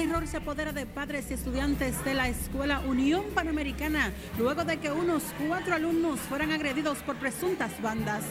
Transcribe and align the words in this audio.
Terror 0.00 0.26
se 0.26 0.38
apodera 0.38 0.72
de 0.72 0.86
padres 0.86 1.30
y 1.30 1.34
estudiantes 1.34 2.02
de 2.06 2.14
la 2.14 2.26
Escuela 2.26 2.80
Unión 2.80 3.22
Panamericana 3.34 4.14
luego 4.38 4.64
de 4.64 4.78
que 4.78 4.90
unos 4.90 5.22
cuatro 5.46 5.74
alumnos 5.74 6.18
fueran 6.20 6.52
agredidos 6.52 7.00
por 7.00 7.16
presuntas 7.16 7.70
bandas. 7.82 8.24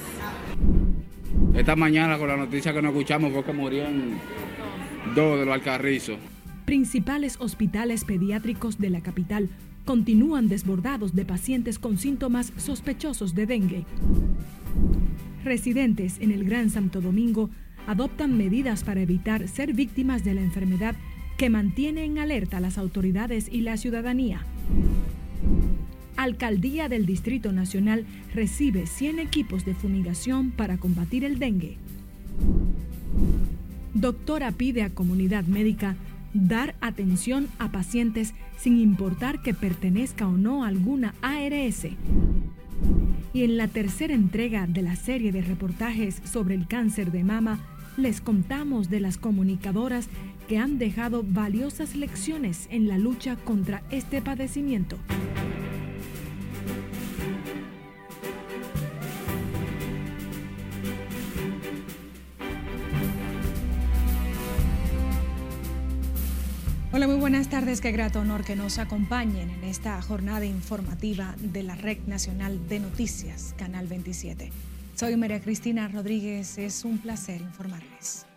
Esta 1.54 1.76
mañana 1.76 2.18
con 2.18 2.28
la 2.28 2.38
noticia 2.38 2.74
que 2.74 2.82
nos 2.82 2.92
escuchamos 2.92 3.34
fue 3.34 3.44
que 3.44 3.54
morían 3.54 4.20
dos 5.14 5.38
de 5.38 5.46
los 5.46 5.54
alcarrizos. 5.54 6.18
Principales 6.66 7.38
hospitales 7.40 8.04
pediátricos 8.04 8.80
de 8.80 8.90
la 8.90 9.02
capital 9.02 9.48
continúan 9.86 10.48
desbordados 10.48 11.14
de 11.14 11.24
pacientes 11.24 11.78
con 11.78 12.00
síntomas 12.00 12.52
sospechosos 12.58 13.36
de 13.36 13.46
dengue. 13.46 13.86
Residentes 15.44 16.18
en 16.20 16.32
el 16.32 16.46
Gran 16.46 16.72
Santo 16.72 17.00
Domingo 17.00 17.52
adoptan 17.86 18.38
medidas 18.38 18.84
para 18.84 19.02
evitar 19.02 19.48
ser 19.48 19.74
víctimas 19.74 20.24
de 20.24 20.34
la 20.34 20.42
enfermedad 20.42 20.96
que 21.40 21.50
mantiene 21.50 22.04
en 22.04 22.18
alerta 22.18 22.58
a 22.58 22.60
las 22.60 22.78
autoridades 22.78 23.48
y 23.50 23.62
la 23.62 23.78
ciudadanía. 23.78 24.42
Alcaldía 26.18 26.90
del 26.90 27.06
Distrito 27.06 27.54
Nacional 27.54 28.06
recibe 28.36 28.86
100 28.86 29.20
equipos 29.20 29.64
de 29.64 29.74
fumigación 29.74 30.52
para 30.52 30.78
combatir 30.78 31.24
el 31.24 31.40
dengue. 31.40 31.78
Doctora 33.94 34.52
pide 34.52 34.84
a 34.84 34.90
comunidad 34.90 35.46
médica 35.46 35.96
dar 36.34 36.76
atención 36.82 37.48
a 37.58 37.72
pacientes 37.72 38.34
sin 38.58 38.78
importar 38.78 39.42
que 39.42 39.54
pertenezca 39.54 40.28
o 40.28 40.36
no 40.36 40.66
a 40.66 40.68
alguna 40.68 41.16
ARS. 41.22 41.88
Y 43.32 43.44
en 43.44 43.56
la 43.56 43.70
tercera 43.70 44.14
entrega 44.14 44.68
de 44.68 44.82
la 44.82 44.98
serie 44.98 45.32
de 45.32 45.42
reportajes 45.42 46.22
sobre 46.26 46.56
el 46.56 46.68
cáncer 46.68 47.14
de 47.14 47.24
mama, 47.24 47.60
les 47.96 48.22
contamos 48.22 48.90
de 48.90 49.00
las 49.00 49.18
comunicadoras 49.18 50.10
que 50.50 50.58
han 50.58 50.80
dejado 50.80 51.24
valiosas 51.24 51.96
lecciones 51.96 52.68
en 52.72 52.88
la 52.88 52.98
lucha 52.98 53.36
contra 53.36 53.84
este 53.92 54.20
padecimiento. 54.20 54.98
Hola, 66.92 67.06
muy 67.06 67.18
buenas 67.18 67.48
tardes. 67.50 67.80
Qué 67.80 67.92
grato 67.92 68.20
honor 68.20 68.44
que 68.44 68.56
nos 68.56 68.80
acompañen 68.80 69.52
en 69.52 69.64
esta 69.64 70.02
jornada 70.02 70.46
informativa 70.46 71.36
de 71.40 71.62
la 71.62 71.76
Red 71.76 72.00
Nacional 72.08 72.68
de 72.68 72.80
Noticias, 72.80 73.54
Canal 73.56 73.86
27. 73.86 74.52
Soy 74.96 75.16
María 75.16 75.42
Cristina 75.42 75.88
Rodríguez. 75.90 76.58
Es 76.58 76.86
un 76.86 76.98
placer 76.98 77.40
informarles. 77.40 78.29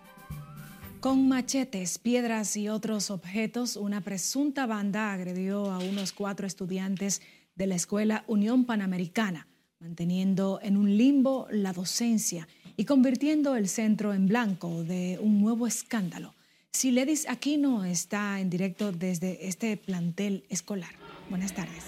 Con 1.03 1.27
machetes, 1.27 1.98
piedras 1.98 2.56
y 2.56 2.69
otros 2.69 3.11
objetos, 3.11 3.75
una 3.75 4.03
presunta 4.03 4.67
banda 4.67 5.12
agredió 5.12 5.69
a 5.72 5.81
unos 5.81 6.12
cuatro 6.12 6.47
estudiantes 6.47 7.22
de 7.56 7.67
la 7.67 7.75
Escuela 7.75 8.22
Unión 8.28 8.67
Panamericana, 8.67 9.48
manteniendo 9.80 10.61
en 10.62 10.77
un 10.77 10.97
limbo 10.97 11.48
la 11.50 11.73
docencia 11.73 12.47
y 12.77 12.84
convirtiendo 12.84 13.56
el 13.56 13.69
centro 13.69 14.14
en 14.14 14.28
blanco 14.28 14.84
de 14.84 15.19
un 15.20 15.41
nuevo 15.41 15.67
escándalo. 15.67 16.36
Siledis 16.70 17.28
Aquino 17.28 17.84
está 17.84 18.39
en 18.39 18.48
directo 18.48 18.92
desde 18.92 19.48
este 19.48 19.77
plantel 19.77 20.45
escolar. 20.50 20.92
Buenas 21.28 21.53
tardes. 21.53 21.83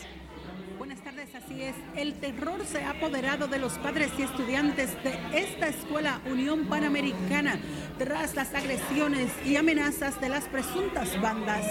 Así 1.55 1.63
es, 1.63 1.77
el 1.95 2.15
terror 2.15 2.65
se 2.67 2.83
ha 2.83 2.91
apoderado 2.91 3.47
de 3.47 3.61
los 3.61 3.75
padres 3.75 4.11
y 4.19 4.23
estudiantes 4.23 4.91
de 5.05 5.39
esta 5.39 5.69
escuela 5.69 6.21
Unión 6.29 6.67
Panamericana 6.67 7.61
tras 7.97 8.35
las 8.35 8.53
agresiones 8.57 9.31
y 9.47 9.55
amenazas 9.55 10.21
de 10.21 10.31
las 10.31 10.47
presuntas 10.47 11.21
bandas. 11.21 11.65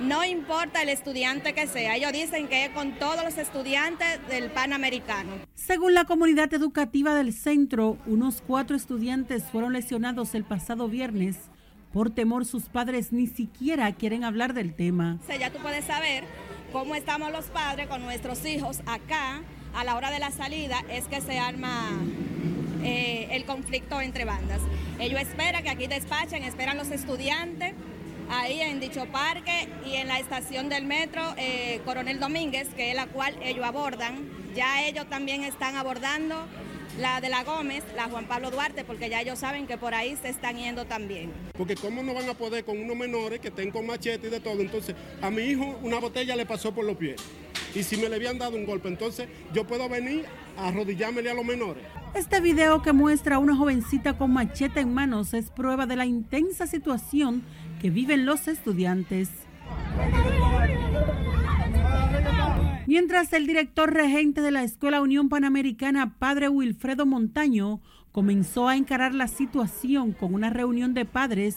No 0.00 0.24
importa 0.24 0.82
el 0.82 0.88
estudiante 0.88 1.52
que 1.52 1.68
sea, 1.68 1.94
ellos 1.94 2.12
dicen 2.12 2.48
que 2.48 2.64
es 2.64 2.70
con 2.70 2.98
todos 2.98 3.22
los 3.22 3.38
estudiantes 3.38 4.26
del 4.28 4.50
Panamericano. 4.50 5.34
Según 5.54 5.94
la 5.94 6.04
comunidad 6.04 6.52
educativa 6.52 7.14
del 7.14 7.32
centro, 7.32 7.98
unos 8.06 8.42
cuatro 8.44 8.74
estudiantes 8.74 9.44
fueron 9.44 9.72
lesionados 9.72 10.34
el 10.34 10.42
pasado 10.42 10.88
viernes. 10.88 11.36
Por 11.92 12.10
temor, 12.10 12.44
sus 12.44 12.64
padres 12.64 13.12
ni 13.12 13.28
siquiera 13.28 13.92
quieren 13.92 14.24
hablar 14.24 14.52
del 14.52 14.74
tema. 14.74 15.18
O 15.22 15.26
sea, 15.26 15.36
ya 15.36 15.52
tú 15.52 15.58
puedes 15.60 15.84
saber 15.84 16.24
cómo 16.76 16.94
estamos 16.94 17.32
los 17.32 17.46
padres 17.46 17.86
con 17.86 18.02
nuestros 18.02 18.44
hijos 18.44 18.80
acá 18.84 19.40
a 19.74 19.82
la 19.82 19.96
hora 19.96 20.10
de 20.10 20.18
la 20.18 20.30
salida 20.30 20.84
es 20.90 21.08
que 21.08 21.22
se 21.22 21.38
arma 21.38 21.88
eh, 22.82 23.28
el 23.30 23.46
conflicto 23.46 23.98
entre 24.02 24.26
bandas. 24.26 24.60
Ellos 24.98 25.18
esperan 25.18 25.62
que 25.62 25.70
aquí 25.70 25.86
despachen, 25.86 26.44
esperan 26.44 26.76
los 26.76 26.90
estudiantes 26.90 27.72
ahí 28.28 28.60
en 28.60 28.78
dicho 28.78 29.06
parque 29.06 29.70
y 29.86 29.94
en 29.94 30.06
la 30.06 30.18
estación 30.18 30.68
del 30.68 30.84
metro 30.84 31.22
eh, 31.38 31.80
Coronel 31.86 32.20
Domínguez, 32.20 32.68
que 32.76 32.90
es 32.90 32.94
la 32.94 33.06
cual 33.06 33.34
ellos 33.42 33.64
abordan. 33.64 34.30
Ya 34.54 34.84
ellos 34.84 35.08
también 35.08 35.44
están 35.44 35.76
abordando 35.76 36.46
la 36.98 37.20
de 37.20 37.28
la 37.28 37.44
Gómez, 37.44 37.84
la 37.94 38.04
Juan 38.04 38.26
Pablo 38.26 38.50
Duarte, 38.50 38.84
porque 38.84 39.08
ya 39.08 39.20
ellos 39.20 39.38
saben 39.38 39.66
que 39.66 39.76
por 39.76 39.94
ahí 39.94 40.16
se 40.20 40.28
están 40.28 40.56
yendo 40.56 40.84
también. 40.84 41.32
Porque 41.56 41.74
cómo 41.76 42.02
no 42.02 42.14
van 42.14 42.28
a 42.28 42.34
poder 42.34 42.64
con 42.64 42.78
unos 42.78 42.96
menores 42.96 43.40
que 43.40 43.48
estén 43.48 43.70
con 43.70 43.86
machete 43.86 44.28
y 44.28 44.30
de 44.30 44.40
todo. 44.40 44.60
Entonces, 44.60 44.94
a 45.20 45.30
mi 45.30 45.42
hijo 45.42 45.78
una 45.82 45.98
botella 45.98 46.36
le 46.36 46.46
pasó 46.46 46.72
por 46.74 46.84
los 46.84 46.96
pies. 46.96 47.16
Y 47.74 47.82
si 47.82 47.96
me 47.96 48.08
le 48.08 48.16
habían 48.16 48.38
dado 48.38 48.56
un 48.56 48.64
golpe, 48.64 48.88
entonces 48.88 49.28
yo 49.52 49.66
puedo 49.66 49.88
venir 49.88 50.24
a 50.56 50.68
arrodillármele 50.68 51.30
a 51.30 51.34
los 51.34 51.44
menores. 51.44 51.84
Este 52.14 52.40
video 52.40 52.80
que 52.80 52.92
muestra 52.92 53.36
a 53.36 53.38
una 53.38 53.54
jovencita 53.54 54.16
con 54.16 54.32
machete 54.32 54.80
en 54.80 54.94
manos 54.94 55.34
es 55.34 55.50
prueba 55.50 55.86
de 55.86 55.96
la 55.96 56.06
intensa 56.06 56.66
situación 56.66 57.42
que 57.80 57.90
viven 57.90 58.24
los 58.24 58.48
estudiantes. 58.48 59.28
Mientras 62.98 63.30
el 63.34 63.46
director 63.46 63.92
regente 63.92 64.40
de 64.40 64.50
la 64.50 64.62
Escuela 64.64 65.02
Unión 65.02 65.28
Panamericana, 65.28 66.14
padre 66.18 66.48
Wilfredo 66.48 67.04
Montaño, 67.04 67.82
comenzó 68.10 68.68
a 68.68 68.76
encarar 68.78 69.14
la 69.14 69.28
situación 69.28 70.12
con 70.12 70.32
una 70.32 70.48
reunión 70.48 70.94
de 70.94 71.04
padres 71.04 71.56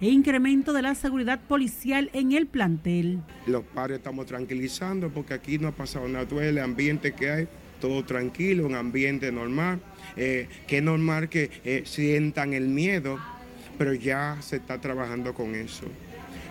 e 0.00 0.08
incremento 0.08 0.72
de 0.72 0.80
la 0.80 0.94
seguridad 0.94 1.38
policial 1.38 2.08
en 2.14 2.32
el 2.32 2.46
plantel. 2.46 3.20
Los 3.46 3.62
padres 3.62 3.98
estamos 3.98 4.24
tranquilizando 4.24 5.10
porque 5.10 5.34
aquí 5.34 5.58
no 5.58 5.68
ha 5.68 5.72
pasado 5.72 6.08
nada, 6.08 6.26
todo 6.26 6.40
el 6.40 6.56
ambiente 6.56 7.12
que 7.12 7.30
hay, 7.30 7.48
todo 7.78 8.02
tranquilo, 8.06 8.64
un 8.64 8.74
ambiente 8.74 9.30
normal, 9.30 9.82
eh, 10.16 10.48
que 10.66 10.78
es 10.78 10.82
normal 10.82 11.28
que 11.28 11.50
eh, 11.62 11.82
sientan 11.84 12.54
el 12.54 12.68
miedo, 12.68 13.18
pero 13.76 13.92
ya 13.92 14.38
se 14.40 14.56
está 14.56 14.80
trabajando 14.80 15.34
con 15.34 15.54
eso. 15.54 15.84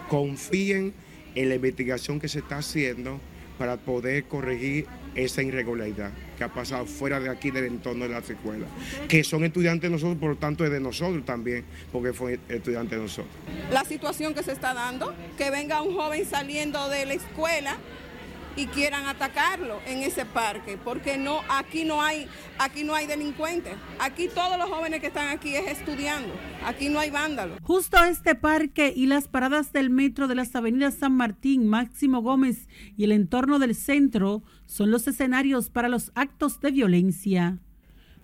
Confíen 0.08 0.94
en 1.34 1.50
la 1.50 1.56
investigación 1.56 2.20
que 2.20 2.28
se 2.28 2.40
está 2.40 2.58
haciendo 2.58 3.20
para 3.60 3.76
poder 3.76 4.24
corregir 4.24 4.88
esa 5.14 5.44
irregularidad 5.44 6.12
que 6.38 6.46
ha 6.46 6.54
pasado 6.54 6.86
fuera 6.86 7.20
de 7.20 7.30
aquí 7.30 7.52
del 7.52 7.66
entorno 7.66 8.06
de 8.06 8.12
la 8.12 8.20
escuela, 8.20 8.66
que 9.10 9.24
son 9.26 9.44
estudiantes 9.44 9.90
de 9.90 9.94
nosotros, 9.94 10.18
por 10.18 10.30
lo 10.30 10.38
tanto 10.38 10.64
es 10.64 10.72
de 10.72 10.80
nosotros 10.80 11.26
también, 11.26 11.66
porque 11.92 12.14
fue 12.14 12.40
estudiante 12.48 12.96
de 12.96 13.02
nosotros. 13.02 13.34
La 13.72 13.84
situación 13.84 14.34
que 14.34 14.44
se 14.44 14.54
está 14.54 14.74
dando, 14.74 15.14
que 15.38 15.52
venga 15.52 15.82
un 15.82 15.94
joven 15.94 16.26
saliendo 16.26 16.88
de 16.88 17.06
la 17.06 17.14
escuela 17.16 17.78
y 18.60 18.68
quieran 18.68 19.06
atacarlo 19.06 19.80
en 19.86 20.04
ese 20.04 20.26
parque, 20.26 20.78
porque 20.84 21.18
no 21.18 21.40
aquí 21.48 21.86
no 21.86 22.02
hay 22.02 22.28
aquí 22.58 22.84
no 22.84 22.94
hay 22.94 23.08
delincuentes. 23.08 23.74
Aquí 24.00 24.28
todos 24.28 24.58
los 24.58 24.70
jóvenes 24.70 25.00
que 25.00 25.08
están 25.08 25.30
aquí 25.30 25.56
es 25.56 25.68
estudiando. 25.68 26.34
Aquí 26.66 26.90
no 26.90 27.00
hay 27.00 27.10
vándalos. 27.10 27.58
Justo 27.64 28.04
este 28.04 28.36
parque 28.36 28.92
y 28.94 29.06
las 29.06 29.30
paradas 29.30 29.72
del 29.72 29.90
metro 29.90 30.28
de 30.28 30.36
las 30.36 30.54
avenidas 30.56 30.96
San 30.96 31.14
Martín, 31.14 31.68
Máximo 31.68 32.22
Gómez 32.22 32.68
y 32.98 33.06
el 33.06 33.14
entorno 33.14 33.60
del 33.60 33.76
centro 33.76 34.44
son 34.66 34.92
los 34.92 35.08
escenarios 35.08 35.70
para 35.70 35.88
los 35.88 36.12
actos 36.16 36.60
de 36.60 36.72
violencia. 36.72 37.60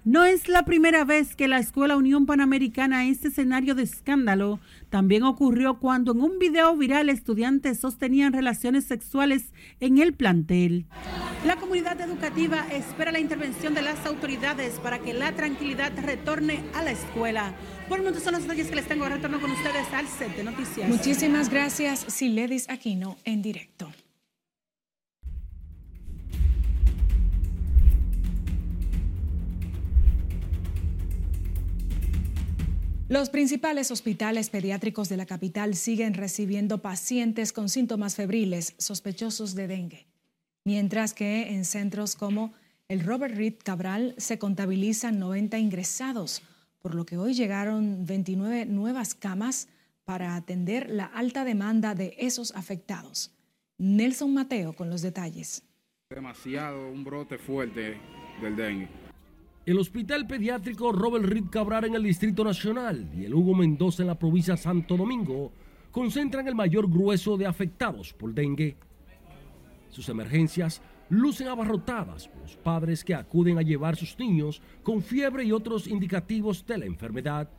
No 0.06 0.24
es 0.24 0.48
la 0.48 0.66
primera 0.66 1.04
vez 1.04 1.36
que 1.36 1.48
la 1.48 1.58
Escuela 1.58 1.98
Unión 1.98 2.28
Panamericana 2.28 3.08
es 3.08 3.26
escenario 3.26 3.74
de 3.74 3.82
escándalo. 3.82 4.60
También 4.92 5.24
ocurrió 5.24 5.80
cuando 5.80 6.12
en 6.12 6.22
un 6.22 6.38
video 6.38 6.78
viral 6.78 7.10
estudiantes 7.10 7.80
sostenían 7.80 8.32
relaciones 8.32 8.86
sexuales 8.86 9.52
en 9.80 9.98
el 9.98 10.14
plantel. 10.14 10.86
La 11.44 11.56
comunidad 11.56 12.00
educativa 12.02 12.68
espera 12.72 13.12
la 13.12 13.20
intervención 13.20 13.74
de 13.74 13.82
las 13.82 14.06
autoridades 14.06 14.74
para 14.80 15.00
que 15.00 15.16
la 15.16 15.32
tranquilidad 15.32 15.92
retorne 16.00 16.64
a 16.76 16.84
la 16.84 16.92
escuela. 16.92 17.56
Por 17.90 17.98
el 17.98 18.04
momento 18.04 18.24
son 18.24 18.34
los 18.34 18.44
detalles 18.44 18.68
que 18.68 18.76
les 18.76 18.88
tengo. 18.88 19.10
Retorno 19.10 19.42
con 19.42 19.50
ustedes 19.50 19.92
al 19.92 20.08
set 20.08 20.36
de 20.38 20.44
noticias. 20.44 20.88
Muchísimas 20.88 21.50
gracias, 21.50 22.06
Siledis 22.10 22.70
Aquino, 22.70 23.18
en 23.26 23.42
directo. 23.42 23.90
Los 33.08 33.30
principales 33.30 33.92
hospitales 33.92 34.50
pediátricos 34.50 35.10
de 35.10 35.18
la 35.18 35.28
capital 35.28 35.76
siguen 35.76 36.16
recibiendo 36.16 36.82
pacientes 36.82 37.54
con 37.54 37.70
síntomas 37.70 38.16
febriles 38.16 38.74
sospechosos 38.80 39.54
de 39.54 39.68
dengue, 39.68 40.08
mientras 40.64 41.14
que 41.14 41.54
en 41.54 41.66
centros 41.66 42.16
como 42.16 42.54
el 42.88 43.02
Robert 43.02 43.36
Reed 43.36 43.58
Cabral 43.64 44.16
se 44.18 44.40
contabilizan 44.40 45.20
90 45.20 45.60
ingresados, 45.60 46.42
por 46.82 46.96
lo 46.96 47.06
que 47.06 47.18
hoy 47.18 47.36
llegaron 47.36 48.08
29 48.08 48.66
nuevas 48.66 49.14
camas 49.14 49.68
para 50.04 50.36
atender 50.36 50.90
la 50.90 51.06
alta 51.06 51.46
demanda 51.46 51.94
de 51.94 52.16
esos 52.18 52.56
afectados. 52.56 53.32
Nelson 53.78 54.34
Mateo 54.34 54.74
con 54.74 54.90
los 54.90 55.04
detalles. 55.04 55.62
Demasiado, 56.10 56.90
un 56.90 57.04
brote 57.04 57.38
fuerte 57.38 58.00
del 58.42 58.56
dengue. 58.56 59.05
El 59.66 59.80
Hospital 59.80 60.28
Pediátrico 60.28 60.92
Robert 60.92 61.26
Reed 61.26 61.46
Cabral 61.50 61.86
en 61.86 61.96
el 61.96 62.04
Distrito 62.04 62.44
Nacional 62.44 63.10
y 63.18 63.26
el 63.26 63.34
Hugo 63.34 63.56
Mendoza 63.56 64.04
en 64.04 64.08
la 64.08 64.20
provincia 64.20 64.54
de 64.54 64.62
Santo 64.62 64.96
Domingo 64.96 65.52
concentran 65.90 66.48
el 66.48 66.54
mayor 66.54 66.88
grueso 66.88 67.36
de 67.36 67.48
afectados 67.48 68.14
por 68.14 68.32
dengue. 68.32 68.76
Sus 69.90 70.08
emergencias 70.10 70.84
lucen 71.10 71.48
abarrotadas 71.48 72.28
por 72.28 72.44
los 72.44 72.56
padres 72.58 73.04
que 73.04 73.16
acuden 73.16 73.58
a 73.58 73.64
llevar 73.64 73.96
sus 73.96 74.20
niños 74.20 74.62
con 74.84 75.02
fiebre 75.02 75.44
y 75.46 75.52
otros 75.52 75.88
indicativos 75.88 76.64
de 76.68 76.78
la 76.78 76.86
enfermedad. 76.86 77.50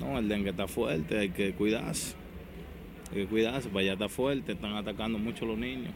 No, 0.00 0.18
el 0.18 0.28
dengue 0.28 0.50
está 0.50 0.66
fuerte, 0.66 1.20
hay 1.20 1.30
que 1.30 1.54
cuidarse. 1.54 2.16
Hay 3.12 3.18
que 3.18 3.26
cuidarse, 3.28 3.68
para 3.68 3.80
allá 3.82 3.92
está 3.92 4.08
fuerte, 4.08 4.52
están 4.54 4.74
atacando 4.74 5.18
mucho 5.18 5.46
los 5.46 5.56
niños. 5.56 5.92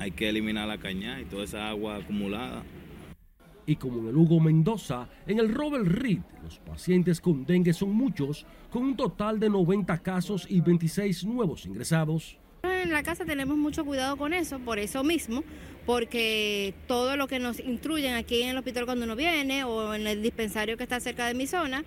Hay 0.00 0.10
que 0.10 0.28
eliminar 0.28 0.66
la 0.66 0.78
caña 0.78 1.20
y 1.20 1.26
toda 1.26 1.44
esa 1.44 1.68
agua 1.68 1.94
acumulada. 1.94 2.64
Y 3.66 3.76
como 3.76 4.00
en 4.00 4.08
el 4.08 4.16
Hugo 4.16 4.40
Mendoza, 4.40 5.08
en 5.26 5.38
el 5.38 5.52
Robert 5.52 5.86
Reed, 5.86 6.20
los 6.42 6.58
pacientes 6.58 7.20
con 7.20 7.46
dengue 7.46 7.72
son 7.72 7.92
muchos, 7.92 8.44
con 8.70 8.82
un 8.82 8.96
total 8.96 9.40
de 9.40 9.48
90 9.48 9.98
casos 9.98 10.46
y 10.48 10.60
26 10.60 11.24
nuevos 11.24 11.64
ingresados. 11.64 12.36
En 12.62 12.92
la 12.92 13.02
casa 13.02 13.24
tenemos 13.24 13.56
mucho 13.56 13.84
cuidado 13.84 14.16
con 14.16 14.34
eso, 14.34 14.58
por 14.58 14.78
eso 14.78 15.02
mismo, 15.04 15.44
porque 15.86 16.74
todo 16.86 17.16
lo 17.16 17.26
que 17.26 17.38
nos 17.38 17.58
instruyen 17.60 18.14
aquí 18.14 18.42
en 18.42 18.50
el 18.50 18.58
hospital 18.58 18.84
cuando 18.84 19.04
uno 19.04 19.16
viene 19.16 19.64
o 19.64 19.94
en 19.94 20.06
el 20.06 20.22
dispensario 20.22 20.76
que 20.76 20.82
está 20.82 21.00
cerca 21.00 21.26
de 21.26 21.34
mi 21.34 21.46
zona, 21.46 21.84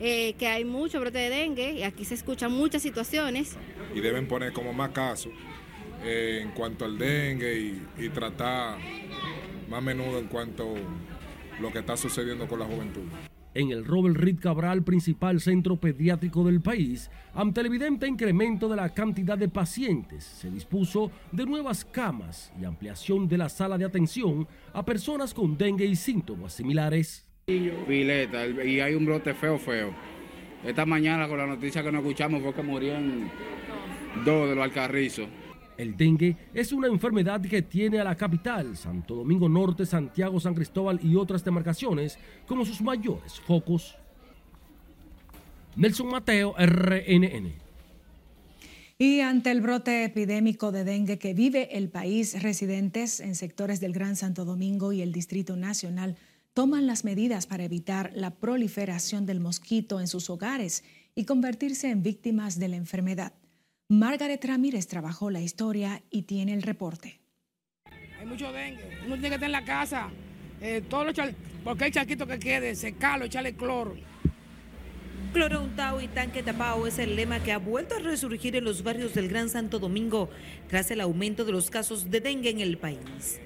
eh, 0.00 0.34
que 0.38 0.46
hay 0.46 0.64
mucho 0.64 1.00
brote 1.00 1.18
de 1.18 1.30
dengue 1.30 1.72
y 1.72 1.82
aquí 1.82 2.04
se 2.04 2.14
escuchan 2.14 2.52
muchas 2.52 2.82
situaciones. 2.82 3.56
Y 3.94 4.00
deben 4.00 4.28
poner 4.28 4.52
como 4.52 4.72
más 4.72 4.90
casos 4.90 5.32
eh, 6.04 6.40
en 6.42 6.50
cuanto 6.52 6.84
al 6.84 6.96
dengue 6.98 7.58
y, 7.58 7.82
y 7.98 8.08
tratar 8.10 8.78
más 9.68 9.78
a 9.78 9.80
menudo 9.80 10.18
en 10.18 10.26
cuanto 10.28 10.74
lo 11.60 11.72
que 11.72 11.80
está 11.80 11.96
sucediendo 11.96 12.46
con 12.46 12.58
la 12.58 12.66
juventud 12.66 13.04
en 13.58 13.72
el 13.72 13.84
Robert 13.84 14.16
Reed 14.16 14.38
Cabral, 14.40 14.84
principal 14.84 15.40
centro 15.40 15.76
pediátrico 15.76 16.44
del 16.44 16.60
país, 16.60 17.10
ante 17.34 17.60
el 17.60 17.66
evidente 17.66 18.06
incremento 18.06 18.68
de 18.68 18.76
la 18.76 18.94
cantidad 18.94 19.36
de 19.36 19.48
pacientes, 19.48 20.22
se 20.22 20.48
dispuso 20.48 21.10
de 21.32 21.44
nuevas 21.44 21.84
camas 21.84 22.52
y 22.60 22.64
ampliación 22.64 23.26
de 23.26 23.38
la 23.38 23.48
sala 23.48 23.76
de 23.76 23.84
atención 23.84 24.46
a 24.72 24.84
personas 24.84 25.34
con 25.34 25.58
dengue 25.58 25.86
y 25.86 25.96
síntomas 25.96 26.52
similares. 26.52 27.26
Vileta, 27.46 28.46
y 28.46 28.78
hay 28.78 28.94
un 28.94 29.06
brote 29.06 29.34
feo, 29.34 29.58
feo. 29.58 29.92
Esta 30.64 30.86
mañana 30.86 31.26
con 31.26 31.38
la 31.38 31.46
noticia 31.46 31.82
que 31.82 31.90
nos 31.90 32.02
escuchamos 32.02 32.42
fue 32.42 32.54
que 32.54 32.62
morían 32.62 33.28
dos 34.24 34.48
de 34.48 34.54
los 34.54 34.64
alcarrizos. 34.64 35.26
El 35.78 35.96
dengue 35.96 36.36
es 36.52 36.72
una 36.72 36.88
enfermedad 36.88 37.40
que 37.40 37.62
tiene 37.62 38.00
a 38.00 38.04
la 38.04 38.16
capital, 38.16 38.76
Santo 38.76 39.14
Domingo 39.14 39.48
Norte, 39.48 39.86
Santiago, 39.86 40.40
San 40.40 40.52
Cristóbal 40.52 40.98
y 41.02 41.14
otras 41.14 41.44
demarcaciones 41.44 42.18
como 42.48 42.66
sus 42.66 42.82
mayores 42.82 43.38
focos. 43.38 43.94
Nelson 45.76 46.08
Mateo, 46.08 46.56
RNN. 46.58 47.52
Y 48.98 49.20
ante 49.20 49.52
el 49.52 49.60
brote 49.60 50.02
epidémico 50.02 50.72
de 50.72 50.82
dengue 50.82 51.20
que 51.20 51.32
vive 51.32 51.78
el 51.78 51.88
país, 51.88 52.42
residentes 52.42 53.20
en 53.20 53.36
sectores 53.36 53.78
del 53.78 53.92
Gran 53.92 54.16
Santo 54.16 54.44
Domingo 54.44 54.92
y 54.92 55.02
el 55.02 55.12
Distrito 55.12 55.56
Nacional 55.56 56.16
toman 56.52 56.88
las 56.88 57.04
medidas 57.04 57.46
para 57.46 57.62
evitar 57.62 58.10
la 58.16 58.34
proliferación 58.34 59.26
del 59.26 59.38
mosquito 59.38 60.00
en 60.00 60.08
sus 60.08 60.28
hogares 60.28 60.82
y 61.14 61.24
convertirse 61.24 61.88
en 61.88 62.02
víctimas 62.02 62.58
de 62.58 62.66
la 62.66 62.74
enfermedad. 62.74 63.32
Margaret 63.90 64.44
Ramírez 64.44 64.86
trabajó 64.86 65.30
la 65.30 65.40
historia 65.40 66.02
y 66.10 66.24
tiene 66.24 66.52
el 66.52 66.60
reporte. 66.60 67.22
Hay 68.20 68.26
mucho 68.26 68.52
dengue, 68.52 68.98
uno 69.06 69.14
tiene 69.14 69.30
que 69.30 69.34
estar 69.36 69.48
en 69.48 69.52
la 69.52 69.64
casa, 69.64 70.10
eh, 70.60 70.82
todo 70.90 71.04
lo 71.04 71.12
porque 71.64 71.84
hay 71.84 71.90
charquito 71.90 72.26
que 72.26 72.38
quede, 72.38 72.74
secarlo, 72.74 73.24
echarle 73.24 73.54
cloro. 73.54 73.96
Cloro 75.32 75.62
untado 75.62 76.02
y 76.02 76.08
tanque 76.08 76.42
tapado 76.42 76.86
es 76.86 76.98
el 76.98 77.16
lema 77.16 77.42
que 77.42 77.50
ha 77.50 77.56
vuelto 77.56 77.94
a 77.94 78.00
resurgir 78.00 78.56
en 78.56 78.64
los 78.64 78.82
barrios 78.82 79.14
del 79.14 79.28
Gran 79.28 79.48
Santo 79.48 79.78
Domingo 79.78 80.28
tras 80.68 80.90
el 80.90 81.00
aumento 81.00 81.46
de 81.46 81.52
los 81.52 81.70
casos 81.70 82.10
de 82.10 82.20
dengue 82.20 82.50
en 82.50 82.60
el 82.60 82.76
país. 82.76 83.40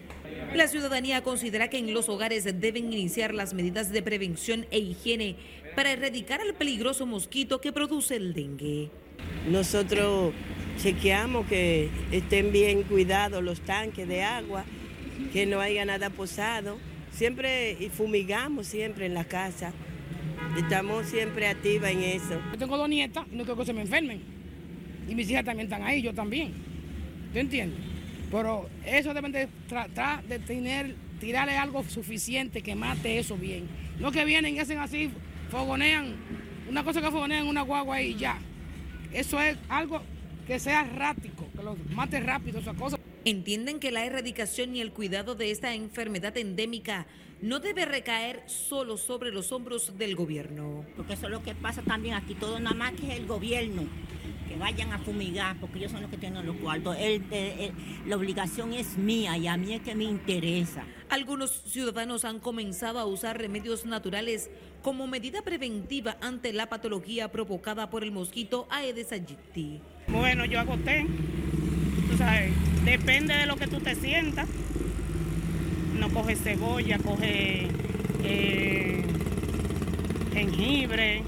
La 0.56 0.66
ciudadanía 0.66 1.22
considera 1.22 1.70
que 1.70 1.78
en 1.78 1.94
los 1.94 2.08
hogares 2.08 2.42
deben 2.60 2.92
iniciar 2.92 3.32
las 3.32 3.54
medidas 3.54 3.92
de 3.92 4.02
prevención 4.02 4.66
e 4.72 4.80
higiene 4.80 5.36
para 5.76 5.92
erradicar 5.92 6.40
al 6.40 6.54
peligroso 6.54 7.06
mosquito 7.06 7.60
que 7.60 7.72
produce 7.72 8.16
el 8.16 8.34
dengue. 8.34 8.90
Nosotros 9.50 10.32
chequeamos 10.80 11.46
que 11.46 11.88
estén 12.10 12.52
bien 12.52 12.82
cuidados 12.82 13.42
los 13.42 13.60
tanques 13.60 14.06
de 14.08 14.22
agua, 14.22 14.64
que 15.32 15.46
no 15.46 15.60
haya 15.60 15.84
nada 15.84 16.10
posado. 16.10 16.78
Siempre 17.12 17.76
fumigamos 17.92 18.66
siempre 18.66 19.06
en 19.06 19.14
la 19.14 19.24
casa. 19.24 19.72
Estamos 20.56 21.06
siempre 21.06 21.48
activas 21.48 21.92
en 21.92 22.02
eso. 22.02 22.40
Yo 22.52 22.58
tengo 22.58 22.76
dos 22.76 22.88
nietas 22.88 23.26
y 23.32 23.36
no 23.36 23.44
quiero 23.44 23.58
que 23.58 23.66
se 23.66 23.72
me 23.72 23.82
enfermen. 23.82 24.20
Y 25.08 25.14
mis 25.14 25.30
hijas 25.30 25.44
también 25.44 25.66
están 25.66 25.82
ahí, 25.82 26.02
yo 26.02 26.14
también. 26.14 26.52
¿Tú 27.32 27.38
entiendes? 27.38 27.80
Pero 28.30 28.68
eso 28.86 29.12
deben 29.12 29.32
de 29.32 29.48
tratar 29.68 30.24
de 30.24 30.38
tener, 30.38 30.94
tirarle 31.20 31.56
algo 31.56 31.84
suficiente 31.84 32.62
que 32.62 32.74
mate 32.74 33.18
eso 33.18 33.36
bien. 33.36 33.68
No 33.98 34.10
que 34.10 34.24
vienen 34.24 34.56
y 34.56 34.58
hacen 34.58 34.78
así, 34.78 35.10
fogonean, 35.50 36.14
una 36.68 36.82
cosa 36.82 37.02
que 37.02 37.10
fogonean 37.10 37.46
una 37.46 37.62
guagua 37.62 38.00
y 38.00 38.14
ya. 38.14 38.38
Eso 39.12 39.40
es 39.40 39.58
algo 39.68 40.00
que 40.46 40.58
sea 40.58 40.82
errático, 40.82 41.46
que 41.54 41.62
lo 41.62 41.76
mate 41.94 42.20
rápido 42.20 42.60
esa 42.60 42.74
cosa. 42.74 42.98
Entienden 43.24 43.78
que 43.78 43.92
la 43.92 44.04
erradicación 44.04 44.74
y 44.74 44.80
el 44.80 44.92
cuidado 44.92 45.34
de 45.34 45.50
esta 45.50 45.74
enfermedad 45.74 46.36
endémica 46.36 47.06
no 47.40 47.60
debe 47.60 47.84
recaer 47.84 48.42
solo 48.46 48.96
sobre 48.96 49.30
los 49.30 49.52
hombros 49.52 49.96
del 49.98 50.16
gobierno. 50.16 50.84
Porque 50.96 51.14
eso 51.14 51.26
es 51.26 51.32
lo 51.32 51.42
que 51.42 51.54
pasa 51.54 51.82
también 51.82 52.14
aquí, 52.14 52.34
todo 52.34 52.58
nada 52.58 52.74
más 52.74 52.92
que 52.92 53.12
es 53.12 53.18
el 53.18 53.26
gobierno 53.26 53.86
que 54.52 54.58
vayan 54.58 54.92
a 54.92 54.98
fumigar, 54.98 55.56
porque 55.58 55.78
ellos 55.78 55.92
son 55.92 56.02
los 56.02 56.10
que 56.10 56.18
tienen 56.18 56.44
los 56.44 56.56
cuartos. 56.56 56.96
la 58.06 58.16
obligación 58.16 58.74
es 58.74 58.98
mía 58.98 59.36
y 59.38 59.46
a 59.46 59.56
mí 59.56 59.72
es 59.72 59.80
que 59.80 59.94
me 59.94 60.04
interesa. 60.04 60.84
Algunos 61.08 61.62
ciudadanos 61.66 62.24
han 62.24 62.38
comenzado 62.38 62.98
a 62.98 63.06
usar 63.06 63.38
remedios 63.38 63.86
naturales 63.86 64.50
como 64.82 65.06
medida 65.06 65.42
preventiva 65.42 66.16
ante 66.20 66.52
la 66.52 66.68
patología 66.68 67.30
provocada 67.30 67.88
por 67.88 68.02
el 68.02 68.12
mosquito 68.12 68.66
Aedes 68.70 69.12
aegypti. 69.12 69.80
Bueno, 70.08 70.44
yo 70.44 70.60
hago 70.60 70.76
té. 70.78 71.06
Tú 72.10 72.18
sabes, 72.18 72.52
depende 72.84 73.34
de 73.34 73.46
lo 73.46 73.56
que 73.56 73.68
tú 73.68 73.80
te 73.80 73.94
sientas. 73.94 74.48
No 75.98 76.10
coge 76.10 76.36
cebolla, 76.36 76.98
coge 76.98 77.68
eh, 78.24 79.04
jengibre, 80.34 81.22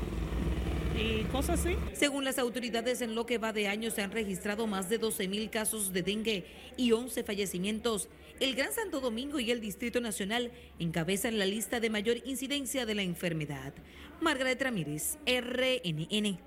y 0.97 1.25
cosas 1.25 1.61
así. 1.61 1.77
Según 1.93 2.25
las 2.25 2.39
autoridades, 2.39 3.01
en 3.01 3.15
lo 3.15 3.27
que 3.27 3.39
va 3.39 3.53
de 3.53 3.69
año 3.69 3.91
se 3.91 4.03
han 4.03 4.11
registrado 4.11 4.67
más 4.67 4.89
de 4.89 4.99
12 4.99 5.29
mil 5.29 5.51
casos 5.51 5.93
de 5.93 6.03
dengue 6.03 6.45
y 6.77 6.93
11 6.93 7.25
fallecimientos. 7.25 8.09
El 8.41 8.55
Gran 8.55 8.73
Santo 8.73 9.01
Domingo 9.01 9.41
y 9.41 9.51
el 9.51 9.61
Distrito 9.61 10.01
Nacional 10.01 10.53
encabezan 10.79 11.39
la 11.39 11.47
lista 11.47 11.81
de 11.81 11.91
mayor 11.91 12.19
incidencia 12.25 12.87
de 12.87 12.95
la 12.95 13.03
enfermedad. 13.03 13.75
Margaret 14.21 14.61
Ramírez, 14.61 15.19
RNN. 15.27 16.39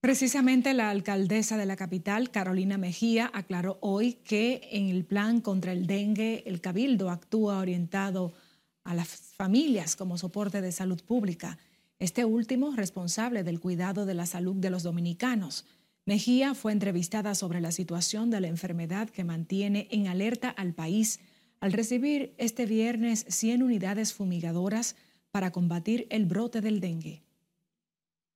Precisamente 0.00 0.74
la 0.74 0.90
alcaldesa 0.90 1.56
de 1.56 1.66
la 1.66 1.76
capital, 1.76 2.30
Carolina 2.30 2.76
Mejía, 2.76 3.30
aclaró 3.32 3.78
hoy 3.80 4.14
que 4.24 4.68
en 4.72 4.88
el 4.88 5.04
plan 5.04 5.40
contra 5.40 5.72
el 5.72 5.86
dengue, 5.86 6.42
el 6.46 6.60
cabildo 6.60 7.10
actúa 7.10 7.58
orientado 7.58 8.34
a 8.84 8.94
las 8.94 9.08
familias 9.08 9.96
como 9.96 10.18
soporte 10.18 10.60
de 10.60 10.72
salud 10.72 11.02
pública 11.02 11.58
este 11.98 12.24
último 12.24 12.74
responsable 12.76 13.42
del 13.42 13.60
cuidado 13.60 14.06
de 14.06 14.14
la 14.14 14.26
salud 14.26 14.56
de 14.56 14.70
los 14.70 14.82
dominicanos. 14.82 15.64
Mejía 16.06 16.54
fue 16.54 16.72
entrevistada 16.72 17.34
sobre 17.34 17.60
la 17.60 17.72
situación 17.72 18.30
de 18.30 18.40
la 18.40 18.48
enfermedad 18.48 19.08
que 19.08 19.24
mantiene 19.24 19.88
en 19.90 20.06
alerta 20.06 20.50
al 20.50 20.74
país 20.74 21.20
al 21.60 21.72
recibir 21.72 22.34
este 22.38 22.66
viernes 22.66 23.24
100 23.28 23.62
unidades 23.62 24.12
fumigadoras 24.12 24.96
para 25.30 25.50
combatir 25.50 26.06
el 26.10 26.26
brote 26.26 26.60
del 26.60 26.80
dengue 26.80 27.23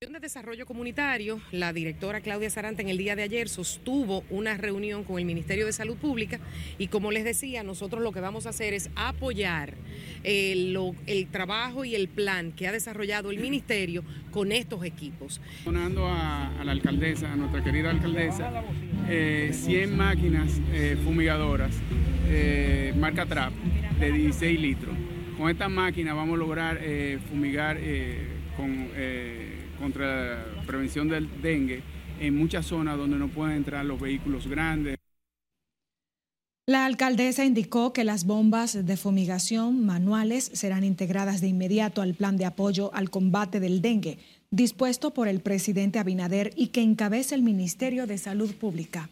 de 0.00 0.20
Desarrollo 0.20 0.64
Comunitario, 0.64 1.40
la 1.50 1.72
directora 1.72 2.20
Claudia 2.20 2.48
Sarante 2.50 2.82
en 2.82 2.88
el 2.88 2.98
día 2.98 3.16
de 3.16 3.24
ayer 3.24 3.48
sostuvo 3.48 4.22
una 4.30 4.56
reunión 4.56 5.02
con 5.02 5.18
el 5.18 5.24
Ministerio 5.24 5.66
de 5.66 5.72
Salud 5.72 5.96
Pública 5.96 6.38
y 6.78 6.86
como 6.86 7.10
les 7.10 7.24
decía, 7.24 7.64
nosotros 7.64 8.00
lo 8.00 8.12
que 8.12 8.20
vamos 8.20 8.46
a 8.46 8.50
hacer 8.50 8.74
es 8.74 8.90
apoyar 8.94 9.74
el, 10.22 10.78
trabajo 11.32 11.84
y 11.84 11.96
el 11.96 12.06
plan 12.06 12.52
que 12.52 12.68
ha 12.68 12.72
desarrollado 12.72 13.32
el 13.32 13.40
Ministerio 13.40 14.04
con 14.30 14.52
estos 14.52 14.84
equipos. 14.84 15.40
Donando 15.64 16.06
a, 16.06 16.52
la 16.64 16.70
alcaldesa, 16.70 17.32
a 17.32 17.36
nuestra 17.36 17.64
querida 17.64 17.90
alcaldesa, 17.90 18.62
100 19.08 19.10
eh, 19.10 19.86
máquinas 19.88 20.60
eh, 20.70 20.96
fumigadoras, 21.02 21.74
eh, 22.28 22.94
marca 22.96 23.26
TRAP, 23.26 23.52
de 23.98 24.12
16 24.12 24.60
litros. 24.60 24.94
Con 25.36 25.50
esta 25.50 25.68
máquina 25.68 26.14
vamos 26.14 26.36
a 26.36 26.38
lograr 26.38 26.80
fumigar 27.28 27.78
con 28.56 28.90
contra 29.78 30.54
la 30.54 30.62
prevención 30.66 31.08
del 31.08 31.40
dengue 31.40 31.82
en 32.20 32.36
muchas 32.36 32.66
zonas 32.66 32.98
donde 32.98 33.16
no 33.16 33.28
pueden 33.28 33.56
entrar 33.56 33.84
los 33.84 34.00
vehículos 34.00 34.46
grandes. 34.46 34.96
La 36.66 36.84
alcaldesa 36.84 37.46
indicó 37.46 37.94
que 37.94 38.04
las 38.04 38.26
bombas 38.26 38.84
de 38.84 38.96
fumigación 38.98 39.86
manuales 39.86 40.50
serán 40.52 40.84
integradas 40.84 41.40
de 41.40 41.48
inmediato 41.48 42.02
al 42.02 42.12
plan 42.12 42.36
de 42.36 42.44
apoyo 42.44 42.92
al 42.92 43.08
combate 43.08 43.58
del 43.58 43.80
dengue, 43.80 44.18
dispuesto 44.50 45.14
por 45.14 45.28
el 45.28 45.40
presidente 45.40 45.98
Abinader 45.98 46.52
y 46.56 46.66
que 46.66 46.82
encabeza 46.82 47.34
el 47.34 47.42
Ministerio 47.42 48.06
de 48.06 48.18
Salud 48.18 48.54
Pública. 48.54 49.08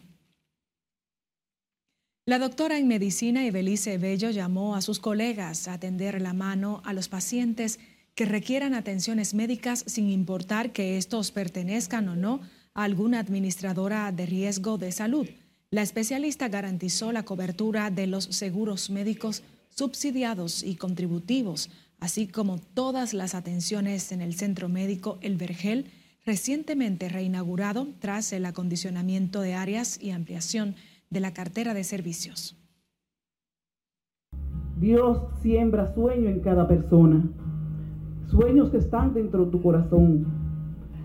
La 2.27 2.37
doctora 2.37 2.77
en 2.77 2.87
medicina 2.87 3.45
Ibelice 3.45 3.97
Bello 3.97 4.29
llamó 4.29 4.75
a 4.75 4.81
sus 4.81 4.99
colegas 4.99 5.67
a 5.67 5.73
atender 5.73 6.21
la 6.21 6.33
mano 6.33 6.81
a 6.85 6.93
los 6.93 7.07
pacientes 7.07 7.79
que 8.17 8.25
requieran 8.25 8.73
atenciones 8.73 9.35
médicas 9.35 9.83
sin 9.85 10.09
importar 10.09 10.71
que 10.71 10.97
estos 10.97 11.29
pertenezcan 11.29 12.09
o 12.09 12.15
no 12.15 12.41
a 12.73 12.83
alguna 12.83 13.19
administradora 13.19 14.11
de 14.11 14.25
riesgo 14.25 14.79
de 14.79 14.91
salud. 14.91 15.27
La 15.69 15.83
especialista 15.83 16.47
garantizó 16.47 17.11
la 17.11 17.21
cobertura 17.21 17.91
de 17.91 18.07
los 18.07 18.23
seguros 18.23 18.89
médicos 18.89 19.43
subsidiados 19.69 20.63
y 20.63 20.77
contributivos, 20.77 21.69
así 21.99 22.25
como 22.25 22.57
todas 22.57 23.13
las 23.13 23.35
atenciones 23.35 24.11
en 24.11 24.21
el 24.21 24.33
centro 24.33 24.67
médico 24.67 25.19
El 25.21 25.37
Vergel, 25.37 25.91
recientemente 26.25 27.09
reinaugurado 27.09 27.87
tras 27.99 28.33
el 28.33 28.47
acondicionamiento 28.47 29.41
de 29.41 29.53
áreas 29.53 30.01
y 30.01 30.09
ampliación 30.09 30.73
de 31.11 31.19
la 31.19 31.35
cartera 31.35 31.75
de 31.75 31.83
servicios. 31.83 32.55
Dios 34.79 35.19
siembra 35.43 35.93
sueño 35.93 36.29
en 36.29 36.39
cada 36.39 36.67
persona 36.67 37.23
sueños 38.27 38.69
que 38.69 38.77
están 38.77 39.13
dentro 39.13 39.45
de 39.45 39.51
tu 39.51 39.61
corazón, 39.61 40.25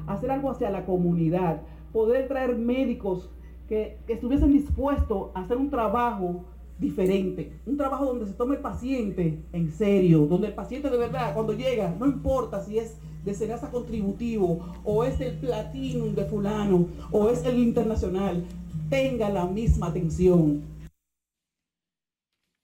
hacer 0.07 0.31
algo 0.31 0.51
hacia 0.51 0.71
la 0.71 0.85
comunidad, 0.85 1.63
poder 1.93 2.29
traer 2.29 2.57
médicos 2.57 3.31
que, 3.69 3.99
estuviesen 4.09 4.53
dispuestos 4.53 5.31
a 5.35 5.41
hacer 5.41 5.57
un 5.57 5.71
trabajo 5.71 6.45
diferente, 6.79 7.53
un 7.67 7.77
trabajo 7.77 8.07
donde 8.07 8.27
se 8.27 8.33
tome 8.33 8.57
el 8.57 8.61
paciente 8.61 9.39
en 9.53 9.71
serio, 9.71 10.27
donde 10.27 10.49
el 10.49 10.55
paciente 10.55 10.91
de 10.91 10.99
verdad 10.99 11.33
cuando 11.35 11.53
llega, 11.53 11.95
no 11.99 12.07
importa 12.07 12.61
si 12.61 12.79
es 12.79 12.97
de 13.25 13.35
Serasa 13.35 13.71
Contributivo 13.71 14.59
o 14.85 15.05
es 15.05 15.21
el 15.21 15.37
Platinum 15.37 16.15
de 16.15 16.25
fulano 16.25 16.87
o 17.13 17.29
es 17.29 17.45
el 17.45 17.59
internacional, 17.59 18.45
tenga 18.91 19.31
la 19.31 19.47
misma 19.47 19.87
atención 19.87 20.72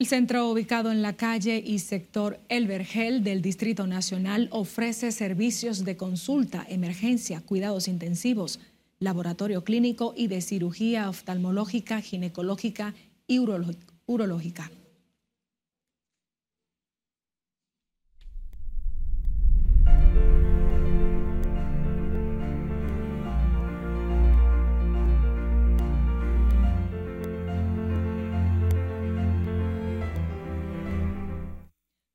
el 0.01 0.07
centro 0.07 0.49
ubicado 0.49 0.93
en 0.93 1.03
la 1.03 1.17
calle 1.17 1.61
y 1.65 1.81
sector 1.81 2.39
El 2.49 2.69
Vergel 2.69 3.25
del 3.25 3.43
Distrito 3.43 3.89
Nacional 3.89 4.49
ofrece 4.53 5.11
servicios 5.11 5.85
de 5.85 5.97
consulta, 5.97 6.65
emergencia, 6.69 7.41
cuidados 7.41 7.89
intensivos, 7.89 8.61
laboratorio 9.01 9.65
clínico 9.65 10.15
y 10.17 10.29
de 10.29 10.41
cirugía 10.41 11.09
oftalmológica, 11.09 12.01
ginecológica 12.01 12.95
y 13.27 13.41
urológica. 13.41 14.71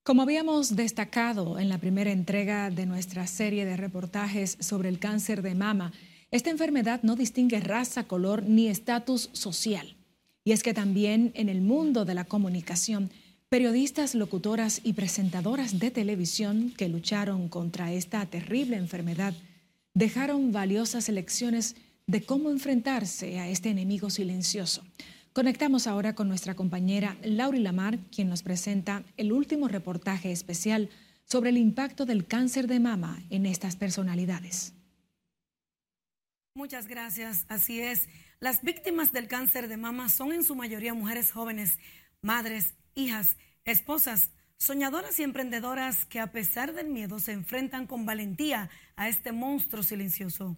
Como 0.03 0.22
habíamos 0.22 0.75
destacado 0.75 1.60
en 1.60 1.69
la 1.69 1.77
primera 1.77 2.12
entrega 2.12 2.69
de 2.69 2.86
nuestra 2.86 3.25
serie 3.25 3.63
de 3.63 3.77
reportajes 3.77 4.57
sobre 4.60 4.89
el 4.89 5.00
cáncer 5.00 5.41
de 5.41 5.55
mama, 5.55 5.93
esta 6.29 6.50
enfermedad 6.50 7.00
no 7.03 7.15
distingue 7.15 7.62
raza, 7.62 8.03
color 8.03 8.43
ni 8.43 8.67
estatus 8.67 9.29
social. 9.31 9.95
Y 10.43 10.51
es 10.51 10.62
que 10.62 10.74
también 10.74 11.31
en 11.36 11.48
el 11.48 11.62
mundo 11.62 12.03
de 12.03 12.15
la 12.15 12.25
comunicación, 12.25 13.12
periodistas, 13.48 14.13
locutoras 14.13 14.81
y 14.83 14.91
presentadoras 14.91 15.79
de 15.79 15.89
televisión 15.89 16.74
que 16.75 16.89
lucharon 16.89 17.48
contra 17.48 17.93
esta 17.93 18.25
terrible 18.25 18.75
enfermedad 18.75 19.33
dejaron 19.93 20.51
valiosas 20.51 21.07
lecciones 21.07 21.77
de 22.07 22.25
cómo 22.25 22.50
enfrentarse 22.50 23.39
a 23.39 23.48
este 23.48 23.69
enemigo 23.69 24.10
silencioso. 24.10 24.83
Conectamos 25.34 25.88
ahora 25.88 26.13
con 26.13 26.28
nuestra 26.28 26.54
compañera 26.54 27.18
Lauri 27.24 27.58
Lamar, 27.58 27.98
quien 28.16 28.30
nos 28.30 28.44
presenta 28.44 29.04
el 29.18 29.34
último 29.34 29.68
reportaje 29.68 30.32
especial 30.32 30.92
sobre 31.25 31.50
el 31.50 31.58
impacto 31.58 32.06
del 32.06 32.28
cáncer 32.28 32.68
de 32.68 32.80
mama 32.80 33.20
en 33.32 33.48
estas 33.48 33.75
personalidades. 33.75 34.75
Muchas 36.54 36.88
gracias. 36.88 37.46
Así 37.50 37.82
es. 37.82 38.10
Las 38.40 38.62
víctimas 38.62 39.12
del 39.12 39.28
cáncer 39.28 39.68
de 39.70 39.78
mama 39.78 40.08
son 40.10 40.34
en 40.34 40.44
su 40.44 40.54
mayoría 40.54 40.94
mujeres 40.94 41.32
jóvenes, 41.32 41.80
madres, 42.22 42.75
hijas, 42.94 43.36
esposas, 43.66 44.30
soñadoras 44.58 45.20
y 45.20 45.24
emprendedoras 45.24 46.06
que 46.06 46.20
a 46.20 46.32
pesar 46.32 46.74
del 46.74 46.90
miedo 46.90 47.18
se 47.18 47.32
enfrentan 47.32 47.88
con 47.88 48.06
valentía 48.06 48.70
a 48.96 49.10
este 49.10 49.32
monstruo 49.32 49.82
silencioso. 49.82 50.58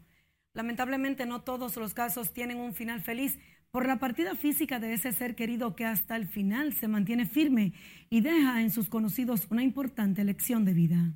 Lamentablemente 0.54 1.26
no 1.26 1.44
todos 1.44 1.78
los 1.78 1.94
casos 1.94 2.34
tienen 2.34 2.58
un 2.58 2.74
final 2.74 3.02
feliz, 3.02 3.40
por 3.76 3.88
la 3.88 4.00
partida 4.00 4.36
física 4.36 4.80
de 4.80 4.94
ese 4.94 5.12
ser 5.12 5.36
querido 5.36 5.76
que 5.76 5.84
hasta 5.84 6.16
el 6.16 6.28
final 6.28 6.72
se 6.72 6.88
mantiene 6.88 7.26
firme 7.26 7.74
y 8.10 8.22
deja 8.22 8.62
en 8.62 8.72
sus 8.72 8.88
conocidos 8.88 9.48
una 9.50 9.64
importante 9.64 10.24
lección 10.24 10.64
de 10.64 10.74
vida. 10.74 11.14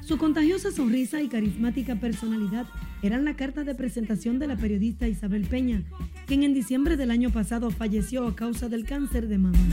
Su 0.00 0.18
contagiosa 0.18 0.72
sonrisa 0.72 1.22
y 1.22 1.28
carismática 1.28 1.94
personalidad 1.94 2.66
eran 3.00 3.24
la 3.24 3.36
carta 3.36 3.62
de 3.62 3.76
presentación 3.76 4.40
de 4.40 4.48
la 4.48 4.56
periodista 4.56 5.06
Isabel 5.06 5.46
Peña, 5.46 5.84
quien 6.26 6.42
en 6.42 6.52
diciembre 6.52 6.96
del 6.96 7.12
año 7.12 7.30
pasado 7.30 7.70
falleció 7.70 8.26
a 8.26 8.34
causa 8.34 8.68
del 8.68 8.84
cáncer 8.86 9.28
de 9.28 9.38
mama. 9.38 9.68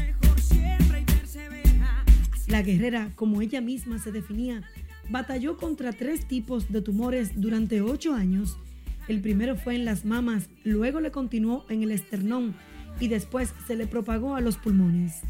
La 2.47 2.61
guerrera, 2.61 3.09
como 3.15 3.41
ella 3.41 3.61
misma 3.61 3.97
se 3.97 4.11
definía, 4.11 4.61
batalló 5.09 5.57
contra 5.57 5.91
tres 5.91 6.27
tipos 6.27 6.71
de 6.71 6.83
tumores 6.83 7.41
durante 7.41 7.81
ocho 7.81 8.13
años 8.13 8.59
el 9.09 9.21
primero 9.21 9.55
fue 9.55 9.73
en 9.73 9.85
las 9.85 10.05
mamas, 10.05 10.49
luego 10.63 11.01
le 11.01 11.09
continuó 11.09 11.65
en 11.67 11.81
el 11.81 11.91
esternón 11.91 12.55
y 12.99 13.07
después 13.07 13.55
se 13.65 13.75
le 13.75 13.87
propagó 13.87 14.35
a 14.35 14.41
los 14.41 14.57
pulmones. 14.57 15.21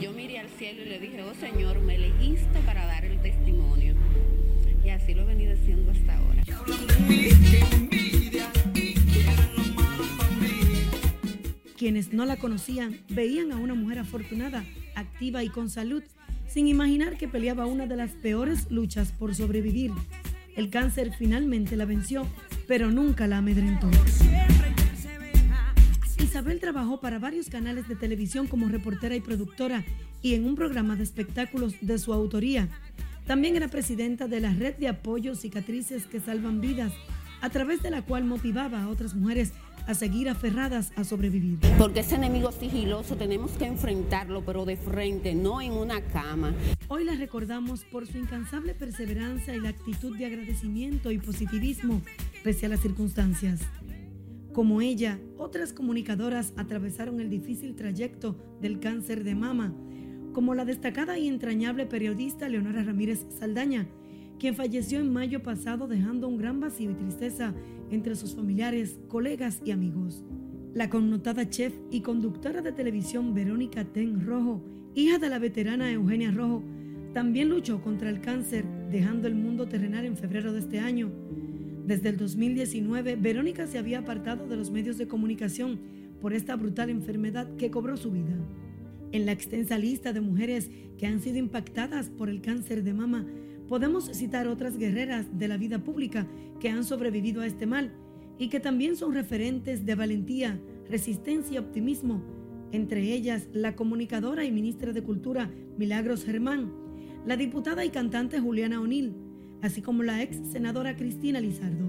Yo 0.00 0.12
miré 0.12 0.40
al 0.40 0.48
cielo 0.48 0.82
y 0.82 0.86
le 0.86 0.98
dije, 0.98 1.22
oh 1.22 1.34
Señor, 1.34 1.78
me 1.80 1.94
elegiste 1.94 2.58
para 2.66 2.84
dar 2.84 3.04
el 3.04 3.22
testimonio. 3.22 3.94
Y 4.84 4.88
así 4.90 5.14
lo 5.14 5.22
he 5.22 5.26
venido 5.26 5.54
haciendo 5.54 5.92
hasta 5.92 6.16
ahora. 6.16 6.42
Quienes 11.76 12.12
no 12.12 12.24
la 12.26 12.36
conocían 12.38 12.98
veían 13.08 13.52
a 13.52 13.56
una 13.56 13.74
mujer 13.74 14.00
afortunada, 14.00 14.64
activa 14.96 15.44
y 15.44 15.48
con 15.48 15.70
salud, 15.70 16.02
sin 16.48 16.66
imaginar 16.66 17.16
que 17.16 17.28
peleaba 17.28 17.66
una 17.66 17.86
de 17.86 17.94
las 17.94 18.10
peores 18.10 18.68
luchas 18.68 19.12
por 19.12 19.32
sobrevivir. 19.36 19.92
El 20.56 20.70
cáncer 20.70 21.12
finalmente 21.16 21.76
la 21.76 21.84
venció 21.84 22.26
pero 22.68 22.92
nunca 22.92 23.26
la 23.26 23.38
amedrentó. 23.38 23.90
Isabel 26.22 26.60
trabajó 26.60 27.00
para 27.00 27.18
varios 27.18 27.48
canales 27.48 27.88
de 27.88 27.96
televisión 27.96 28.46
como 28.46 28.68
reportera 28.68 29.16
y 29.16 29.20
productora 29.20 29.84
y 30.22 30.34
en 30.34 30.44
un 30.44 30.54
programa 30.54 30.94
de 30.94 31.02
espectáculos 31.02 31.74
de 31.80 31.98
su 31.98 32.12
autoría. 32.12 32.68
También 33.26 33.56
era 33.56 33.68
presidenta 33.68 34.28
de 34.28 34.40
la 34.40 34.52
red 34.52 34.76
de 34.76 34.88
apoyo 34.88 35.34
Cicatrices 35.34 36.06
que 36.06 36.20
Salvan 36.20 36.60
Vidas, 36.60 36.92
a 37.40 37.50
través 37.50 37.82
de 37.82 37.90
la 37.90 38.02
cual 38.02 38.24
motivaba 38.24 38.82
a 38.82 38.88
otras 38.88 39.14
mujeres 39.14 39.52
a 39.86 39.94
seguir 39.94 40.28
aferradas 40.28 40.92
a 40.96 41.04
sobrevivir. 41.04 41.58
Porque 41.78 42.00
ese 42.00 42.16
enemigo 42.16 42.52
sigiloso 42.52 43.16
tenemos 43.16 43.52
que 43.52 43.64
enfrentarlo, 43.64 44.44
pero 44.44 44.66
de 44.66 44.76
frente, 44.76 45.34
no 45.34 45.62
en 45.62 45.72
una 45.72 46.02
cama. 46.02 46.52
Hoy 46.88 47.04
la 47.04 47.14
recordamos 47.14 47.84
por 47.84 48.06
su 48.06 48.18
incansable 48.18 48.74
perseverancia 48.74 49.56
y 49.56 49.60
la 49.60 49.70
actitud 49.70 50.14
de 50.16 50.26
agradecimiento 50.26 51.10
y 51.10 51.18
positivismo 51.18 52.02
pese 52.42 52.66
a 52.66 52.68
las 52.68 52.80
circunstancias. 52.80 53.60
Como 54.52 54.80
ella, 54.80 55.20
otras 55.36 55.72
comunicadoras 55.72 56.52
atravesaron 56.56 57.20
el 57.20 57.30
difícil 57.30 57.74
trayecto 57.74 58.36
del 58.60 58.80
cáncer 58.80 59.24
de 59.24 59.34
mama, 59.34 59.74
como 60.32 60.54
la 60.54 60.64
destacada 60.64 61.18
y 61.18 61.28
entrañable 61.28 61.86
periodista 61.86 62.48
Leonora 62.48 62.82
Ramírez 62.82 63.26
Saldaña, 63.38 63.88
quien 64.38 64.54
falleció 64.54 65.00
en 65.00 65.12
mayo 65.12 65.42
pasado 65.42 65.88
dejando 65.88 66.28
un 66.28 66.38
gran 66.38 66.60
vacío 66.60 66.90
y 66.90 66.94
tristeza 66.94 67.54
entre 67.90 68.14
sus 68.16 68.34
familiares, 68.34 68.98
colegas 69.08 69.60
y 69.64 69.72
amigos. 69.72 70.24
La 70.74 70.90
connotada 70.90 71.48
chef 71.48 71.74
y 71.90 72.02
conductora 72.02 72.62
de 72.62 72.72
televisión 72.72 73.34
Verónica 73.34 73.84
Ten 73.84 74.24
Rojo, 74.24 74.62
hija 74.94 75.18
de 75.18 75.28
la 75.28 75.38
veterana 75.38 75.90
Eugenia 75.90 76.30
Rojo, 76.30 76.62
también 77.14 77.48
luchó 77.48 77.80
contra 77.80 78.10
el 78.10 78.20
cáncer, 78.20 78.64
dejando 78.90 79.26
el 79.28 79.34
mundo 79.34 79.66
terrenal 79.66 80.04
en 80.04 80.16
febrero 80.16 80.52
de 80.52 80.60
este 80.60 80.78
año. 80.78 81.10
Desde 81.88 82.10
el 82.10 82.18
2019, 82.18 83.16
Verónica 83.16 83.66
se 83.66 83.78
había 83.78 84.00
apartado 84.00 84.46
de 84.46 84.56
los 84.56 84.70
medios 84.70 84.98
de 84.98 85.08
comunicación 85.08 85.80
por 86.20 86.34
esta 86.34 86.54
brutal 86.54 86.90
enfermedad 86.90 87.48
que 87.56 87.70
cobró 87.70 87.96
su 87.96 88.10
vida. 88.10 88.36
En 89.10 89.24
la 89.24 89.32
extensa 89.32 89.78
lista 89.78 90.12
de 90.12 90.20
mujeres 90.20 90.70
que 90.98 91.06
han 91.06 91.20
sido 91.20 91.38
impactadas 91.38 92.10
por 92.10 92.28
el 92.28 92.42
cáncer 92.42 92.84
de 92.84 92.92
mama, 92.92 93.24
Podemos 93.68 94.06
citar 94.14 94.48
otras 94.48 94.78
guerreras 94.78 95.26
de 95.38 95.46
la 95.46 95.58
vida 95.58 95.84
pública 95.84 96.26
que 96.58 96.70
han 96.70 96.84
sobrevivido 96.84 97.42
a 97.42 97.46
este 97.46 97.66
mal 97.66 97.92
y 98.38 98.48
que 98.48 98.60
también 98.60 98.96
son 98.96 99.12
referentes 99.12 99.84
de 99.84 99.94
valentía, 99.94 100.58
resistencia 100.88 101.56
y 101.56 101.58
optimismo, 101.58 102.22
entre 102.72 103.12
ellas 103.12 103.46
la 103.52 103.76
comunicadora 103.76 104.46
y 104.46 104.52
ministra 104.52 104.94
de 104.94 105.02
Cultura 105.02 105.50
Milagros 105.76 106.24
Germán, 106.24 106.72
la 107.26 107.36
diputada 107.36 107.84
y 107.84 107.90
cantante 107.90 108.40
Juliana 108.40 108.80
O'Neill, 108.80 109.12
así 109.62 109.82
como 109.82 110.02
la 110.02 110.22
ex 110.22 110.36
senadora 110.52 110.96
Cristina 110.96 111.40
Lizardo. 111.40 111.86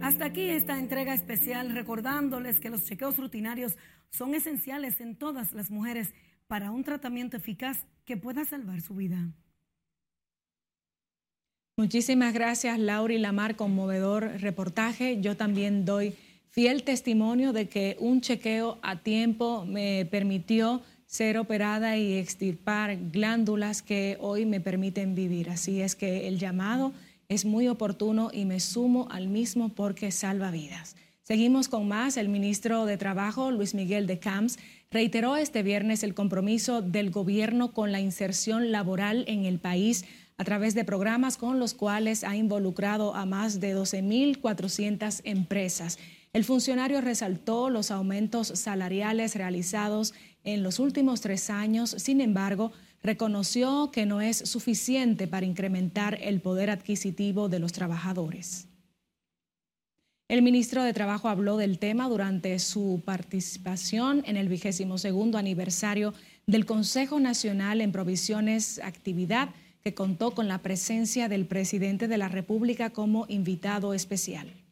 Hasta 0.00 0.26
aquí 0.26 0.42
esta 0.42 0.78
entrega 0.78 1.12
especial 1.12 1.70
recordándoles 1.70 2.60
que 2.60 2.70
los 2.70 2.84
chequeos 2.84 3.16
rutinarios 3.16 3.76
son 4.10 4.34
esenciales 4.34 5.00
en 5.00 5.16
todas 5.16 5.52
las 5.52 5.70
mujeres 5.70 6.14
para 6.46 6.70
un 6.70 6.84
tratamiento 6.84 7.36
eficaz 7.36 7.84
que 8.04 8.16
pueda 8.16 8.44
salvar 8.44 8.80
su 8.80 8.94
vida. 8.94 9.32
Muchísimas 11.76 12.32
gracias, 12.32 12.78
Laura 12.78 13.14
Lamar, 13.18 13.54
conmovedor 13.54 14.24
reportaje. 14.40 15.20
Yo 15.20 15.36
también 15.36 15.84
doy 15.84 16.14
fiel 16.50 16.82
testimonio 16.82 17.52
de 17.52 17.68
que 17.68 17.96
un 18.00 18.20
chequeo 18.20 18.78
a 18.82 19.00
tiempo 19.02 19.64
me 19.64 20.06
permitió 20.10 20.82
ser 21.08 21.38
operada 21.38 21.96
y 21.96 22.18
extirpar 22.18 22.98
glándulas 23.10 23.80
que 23.80 24.18
hoy 24.20 24.44
me 24.44 24.60
permiten 24.60 25.14
vivir. 25.14 25.48
Así 25.48 25.80
es 25.80 25.96
que 25.96 26.28
el 26.28 26.38
llamado 26.38 26.92
es 27.30 27.46
muy 27.46 27.66
oportuno 27.66 28.30
y 28.30 28.44
me 28.44 28.60
sumo 28.60 29.08
al 29.10 29.26
mismo 29.26 29.70
porque 29.70 30.12
salva 30.12 30.50
vidas. 30.50 30.96
Seguimos 31.22 31.68
con 31.68 31.88
más. 31.88 32.18
El 32.18 32.28
ministro 32.28 32.84
de 32.84 32.98
Trabajo, 32.98 33.50
Luis 33.50 33.74
Miguel 33.74 34.06
de 34.06 34.18
Camps, 34.18 34.58
reiteró 34.90 35.36
este 35.36 35.62
viernes 35.62 36.02
el 36.02 36.14
compromiso 36.14 36.82
del 36.82 37.10
gobierno 37.10 37.72
con 37.72 37.90
la 37.90 38.00
inserción 38.00 38.70
laboral 38.70 39.24
en 39.28 39.46
el 39.46 39.58
país 39.58 40.04
a 40.36 40.44
través 40.44 40.74
de 40.74 40.84
programas 40.84 41.38
con 41.38 41.58
los 41.58 41.72
cuales 41.72 42.22
ha 42.22 42.36
involucrado 42.36 43.14
a 43.14 43.24
más 43.24 43.60
de 43.60 43.74
12.400 43.74 45.22
empresas. 45.24 45.98
El 46.38 46.44
funcionario 46.44 47.00
resaltó 47.00 47.68
los 47.68 47.90
aumentos 47.90 48.46
salariales 48.54 49.34
realizados 49.34 50.14
en 50.44 50.62
los 50.62 50.78
últimos 50.78 51.20
tres 51.20 51.50
años, 51.50 51.96
sin 51.98 52.20
embargo, 52.20 52.70
reconoció 53.02 53.90
que 53.90 54.06
no 54.06 54.20
es 54.20 54.36
suficiente 54.36 55.26
para 55.26 55.46
incrementar 55.46 56.16
el 56.22 56.40
poder 56.40 56.70
adquisitivo 56.70 57.48
de 57.48 57.58
los 57.58 57.72
trabajadores. 57.72 58.68
El 60.28 60.42
ministro 60.42 60.84
de 60.84 60.92
Trabajo 60.92 61.28
habló 61.28 61.56
del 61.56 61.80
tema 61.80 62.08
durante 62.08 62.56
su 62.60 63.02
participación 63.04 64.22
en 64.24 64.36
el 64.36 64.48
vigésimo 64.48 64.96
segundo 64.96 65.38
aniversario 65.38 66.14
del 66.46 66.66
Consejo 66.66 67.18
Nacional 67.18 67.80
en 67.80 67.90
Provisiones 67.90 68.80
Actividad, 68.84 69.48
que 69.82 69.92
contó 69.92 70.36
con 70.36 70.46
la 70.46 70.58
presencia 70.58 71.28
del 71.28 71.46
presidente 71.46 72.06
de 72.06 72.18
la 72.18 72.28
República 72.28 72.90
como 72.90 73.26
invitado 73.28 73.92
especial. 73.92 74.67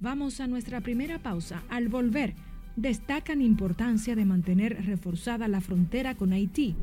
Vamos 0.00 0.38
a 0.38 0.46
nuestra 0.46 0.80
primera 0.80 1.18
pausa. 1.18 1.64
Al 1.68 1.88
volver, 1.88 2.34
destacan 2.76 3.42
importancia 3.42 4.14
de 4.14 4.24
mantener 4.24 4.86
reforzada 4.86 5.48
la 5.48 5.60
frontera 5.60 6.14
con 6.14 6.32
Haití. 6.32 6.76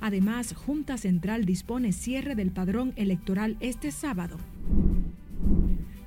Además, 0.00 0.54
Junta 0.54 0.96
Central 0.96 1.44
dispone 1.44 1.92
cierre 1.92 2.34
del 2.36 2.52
padrón 2.52 2.94
electoral 2.96 3.58
este 3.60 3.90
sábado. 3.90 4.38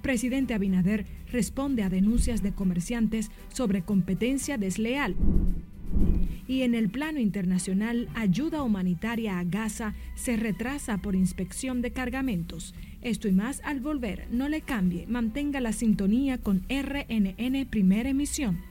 Presidente 0.01 0.55
Abinader 0.55 1.05
responde 1.31 1.83
a 1.83 1.89
denuncias 1.89 2.41
de 2.41 2.53
comerciantes 2.53 3.29
sobre 3.49 3.83
competencia 3.83 4.57
desleal. 4.57 5.15
Y 6.47 6.63
en 6.63 6.73
el 6.73 6.89
plano 6.89 7.19
internacional, 7.19 8.09
ayuda 8.15 8.63
humanitaria 8.63 9.37
a 9.37 9.43
Gaza 9.43 9.93
se 10.15 10.37
retrasa 10.37 10.97
por 10.97 11.15
inspección 11.15 11.83
de 11.83 11.91
cargamentos. 11.91 12.73
Esto 13.01 13.27
y 13.27 13.31
más 13.31 13.61
al 13.63 13.79
volver, 13.79 14.27
no 14.31 14.49
le 14.49 14.61
cambie, 14.61 15.05
mantenga 15.07 15.59
la 15.61 15.71
sintonía 15.71 16.37
con 16.37 16.65
RNN 16.69 17.65
Primera 17.69 18.09
Emisión. 18.09 18.61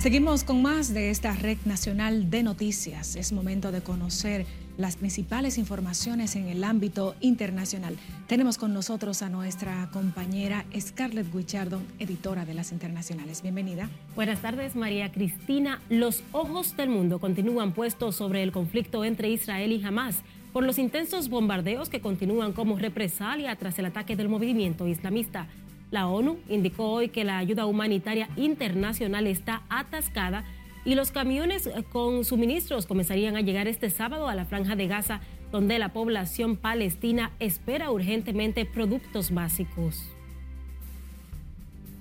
Seguimos 0.00 0.44
con 0.44 0.62
más 0.62 0.94
de 0.94 1.10
esta 1.10 1.34
red 1.34 1.58
nacional 1.66 2.30
de 2.30 2.42
noticias. 2.42 3.16
Es 3.16 3.32
momento 3.32 3.70
de 3.70 3.82
conocer 3.82 4.46
las 4.78 4.96
principales 4.96 5.58
informaciones 5.58 6.36
en 6.36 6.48
el 6.48 6.64
ámbito 6.64 7.14
internacional. 7.20 7.98
Tenemos 8.26 8.56
con 8.56 8.72
nosotros 8.72 9.20
a 9.20 9.28
nuestra 9.28 9.90
compañera 9.92 10.64
Scarlett 10.74 11.30
Guichardo, 11.30 11.82
editora 11.98 12.46
de 12.46 12.54
las 12.54 12.72
internacionales. 12.72 13.42
Bienvenida. 13.42 13.90
Buenas 14.16 14.40
tardes, 14.40 14.74
María 14.74 15.12
Cristina. 15.12 15.82
Los 15.90 16.22
ojos 16.32 16.74
del 16.78 16.88
mundo 16.88 17.18
continúan 17.18 17.74
puestos 17.74 18.16
sobre 18.16 18.42
el 18.42 18.52
conflicto 18.52 19.04
entre 19.04 19.28
Israel 19.28 19.70
y 19.70 19.84
Hamas 19.84 20.22
por 20.54 20.64
los 20.64 20.78
intensos 20.78 21.28
bombardeos 21.28 21.90
que 21.90 22.00
continúan 22.00 22.54
como 22.54 22.78
represalia 22.78 23.54
tras 23.56 23.78
el 23.78 23.84
ataque 23.84 24.16
del 24.16 24.30
movimiento 24.30 24.88
islamista. 24.88 25.46
La 25.90 26.06
ONU 26.06 26.38
indicó 26.48 26.90
hoy 26.90 27.08
que 27.08 27.24
la 27.24 27.38
ayuda 27.38 27.66
humanitaria 27.66 28.28
internacional 28.36 29.26
está 29.26 29.62
atascada 29.68 30.44
y 30.84 30.94
los 30.94 31.10
camiones 31.10 31.68
con 31.92 32.24
suministros 32.24 32.86
comenzarían 32.86 33.36
a 33.36 33.40
llegar 33.40 33.66
este 33.66 33.90
sábado 33.90 34.28
a 34.28 34.34
la 34.34 34.44
franja 34.44 34.76
de 34.76 34.86
Gaza, 34.86 35.20
donde 35.50 35.78
la 35.78 35.92
población 35.92 36.56
palestina 36.56 37.32
espera 37.40 37.90
urgentemente 37.90 38.64
productos 38.64 39.32
básicos. 39.32 40.02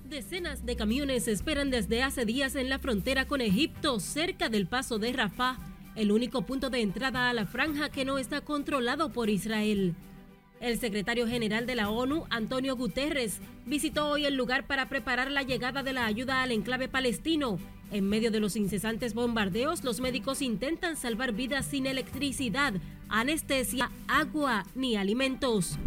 Decenas 0.07 0.65
de 0.65 0.75
camiones 0.75 1.27
esperan 1.27 1.69
desde 1.69 2.01
hace 2.01 2.25
días 2.25 2.55
en 2.55 2.69
la 2.69 2.79
frontera 2.79 3.25
con 3.25 3.41
Egipto, 3.41 3.99
cerca 3.99 4.49
del 4.49 4.65
paso 4.65 4.97
de 4.97 5.13
Rafah, 5.13 5.57
el 5.95 6.11
único 6.11 6.43
punto 6.43 6.69
de 6.69 6.81
entrada 6.81 7.29
a 7.29 7.33
la 7.33 7.45
franja 7.45 7.89
que 7.89 8.05
no 8.05 8.17
está 8.17 8.41
controlado 8.41 9.11
por 9.11 9.29
Israel. 9.29 9.95
El 10.61 10.77
secretario 10.77 11.25
general 11.25 11.65
de 11.65 11.75
la 11.75 11.89
ONU, 11.89 12.25
Antonio 12.29 12.75
Guterres, 12.75 13.39
visitó 13.65 14.09
hoy 14.09 14.25
el 14.25 14.35
lugar 14.35 14.67
para 14.67 14.89
preparar 14.89 15.31
la 15.31 15.43
llegada 15.43 15.83
de 15.83 15.93
la 15.93 16.05
ayuda 16.05 16.43
al 16.43 16.51
enclave 16.51 16.89
palestino. 16.89 17.57
En 17.91 18.09
medio 18.09 18.29
de 18.29 18.41
los 18.41 18.57
incesantes 18.57 19.13
bombardeos, 19.13 19.85
los 19.85 20.01
médicos 20.01 20.41
intentan 20.41 20.97
salvar 20.97 21.31
vidas 21.31 21.65
sin 21.65 21.85
electricidad, 21.85 22.73
anestesia, 23.07 23.89
agua 24.09 24.65
ni 24.75 24.97
alimentos. 24.97 25.79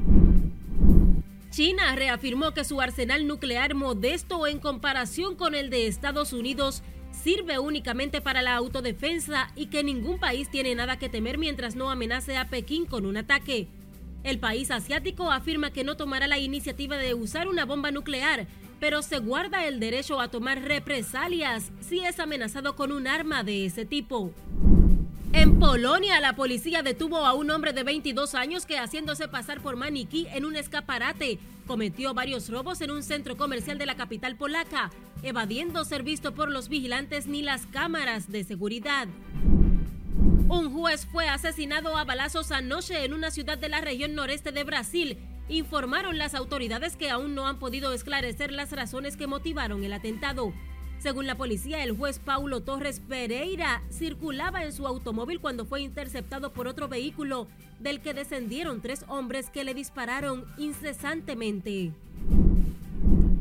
China 1.51 1.95
reafirmó 1.95 2.53
que 2.53 2.65
su 2.65 2.81
arsenal 2.81 3.27
nuclear 3.27 3.75
modesto 3.75 4.47
en 4.47 4.59
comparación 4.59 5.37
con 5.37 5.55
el 5.55 5.69
de 5.69 5.87
Estados 5.87 6.33
Unidos 6.33 6.83
sirve 7.11 7.59
únicamente 7.59 8.23
para 8.23 8.41
la 8.41 8.57
autodefensa 8.57 9.53
y 9.55 9.67
que 9.67 9.85
ningún 9.85 10.19
país 10.19 10.49
tiene 10.51 10.75
nada 10.75 10.99
que 10.99 11.11
temer 11.11 11.37
mientras 11.37 11.77
no 11.77 11.91
amenace 11.91 12.39
a 12.39 12.49
Pekín 12.49 12.87
con 12.87 13.05
un 13.05 13.19
ataque. 13.19 13.69
El 14.25 14.39
país 14.39 14.71
asiático 14.71 15.33
afirma 15.33 15.73
que 15.73 15.83
no 15.83 15.97
tomará 15.97 16.27
la 16.29 16.39
iniciativa 16.39 16.97
de 16.97 17.15
usar 17.15 17.49
una 17.49 17.65
bomba 17.65 17.91
nuclear, 17.91 18.47
pero 18.79 19.03
se 19.03 19.19
guarda 19.19 19.67
el 19.67 19.81
derecho 19.81 20.21
a 20.21 20.29
tomar 20.29 20.63
represalias 20.63 21.73
si 21.81 22.01
es 22.01 22.21
amenazado 22.21 22.77
con 22.77 22.93
un 22.93 23.09
arma 23.09 23.43
de 23.43 23.67
ese 23.67 23.85
tipo. 23.85 24.33
En 25.33 25.59
Polonia, 25.59 26.21
la 26.21 26.37
policía 26.37 26.83
detuvo 26.83 27.25
a 27.25 27.33
un 27.33 27.51
hombre 27.51 27.73
de 27.73 27.85
22 27.85 28.35
años 28.35 28.67
que, 28.67 28.79
haciéndose 28.79 29.29
pasar 29.29 29.61
por 29.61 29.77
maniquí 29.77 30.27
en 30.33 30.45
un 30.45 30.57
escaparate, 30.57 31.39
cometió 31.67 32.13
varios 32.13 32.49
robos 32.49 32.81
en 32.81 32.91
un 32.91 33.03
centro 33.03 33.37
comercial 33.37 33.79
de 33.79 33.87
la 33.87 33.97
capital 33.97 34.37
polaca, 34.37 34.91
evadiendo 35.23 35.85
ser 35.85 36.03
visto 36.03 36.35
por 36.35 36.51
los 36.51 36.69
vigilantes 36.69 37.27
ni 37.27 37.43
las 37.43 37.67
cámaras 37.67 38.31
de 38.31 38.45
seguridad. 38.45 39.09
Un 40.53 40.71
juez 40.71 41.07
fue 41.07 41.31
asesinado 41.31 41.97
a 41.97 42.05
balazos 42.05 42.53
anoche 42.53 43.07
en 43.07 43.15
una 43.15 43.31
ciudad 43.31 43.57
de 43.57 43.71
la 43.71 43.81
región 43.81 44.15
noreste 44.15 44.53
de 44.53 44.65
Brasil. 44.65 45.17
Informaron 45.49 46.19
las 46.19 46.35
autoridades 46.35 46.95
que 46.95 47.09
aún 47.09 47.35
no 47.35 47.47
han 47.47 47.59
podido 47.59 47.95
esclarecer 47.95 48.53
las 48.53 48.71
razones 48.71 49.17
que 49.17 49.27
motivaron 49.27 49.83
el 49.83 49.95
atentado. 49.95 50.53
Según 50.99 51.27
la 51.27 51.39
policía, 51.39 51.83
el 51.83 51.97
juez 51.97 52.19
Paulo 52.19 52.61
Torres 52.61 53.01
Pereira 53.01 53.83
circulaba 53.91 54.63
en 54.63 54.75
su 54.75 54.87
automóvil 54.87 55.41
cuando 55.41 55.65
fue 55.65 55.81
interceptado 55.81 56.53
por 56.53 56.69
otro 56.69 56.87
vehículo, 56.87 57.49
del 57.81 58.03
que 58.03 58.13
descendieron 58.13 58.83
tres 58.83 59.07
hombres 59.09 59.49
que 59.49 59.65
le 59.65 59.73
dispararon 59.73 60.45
incesantemente. 60.59 61.95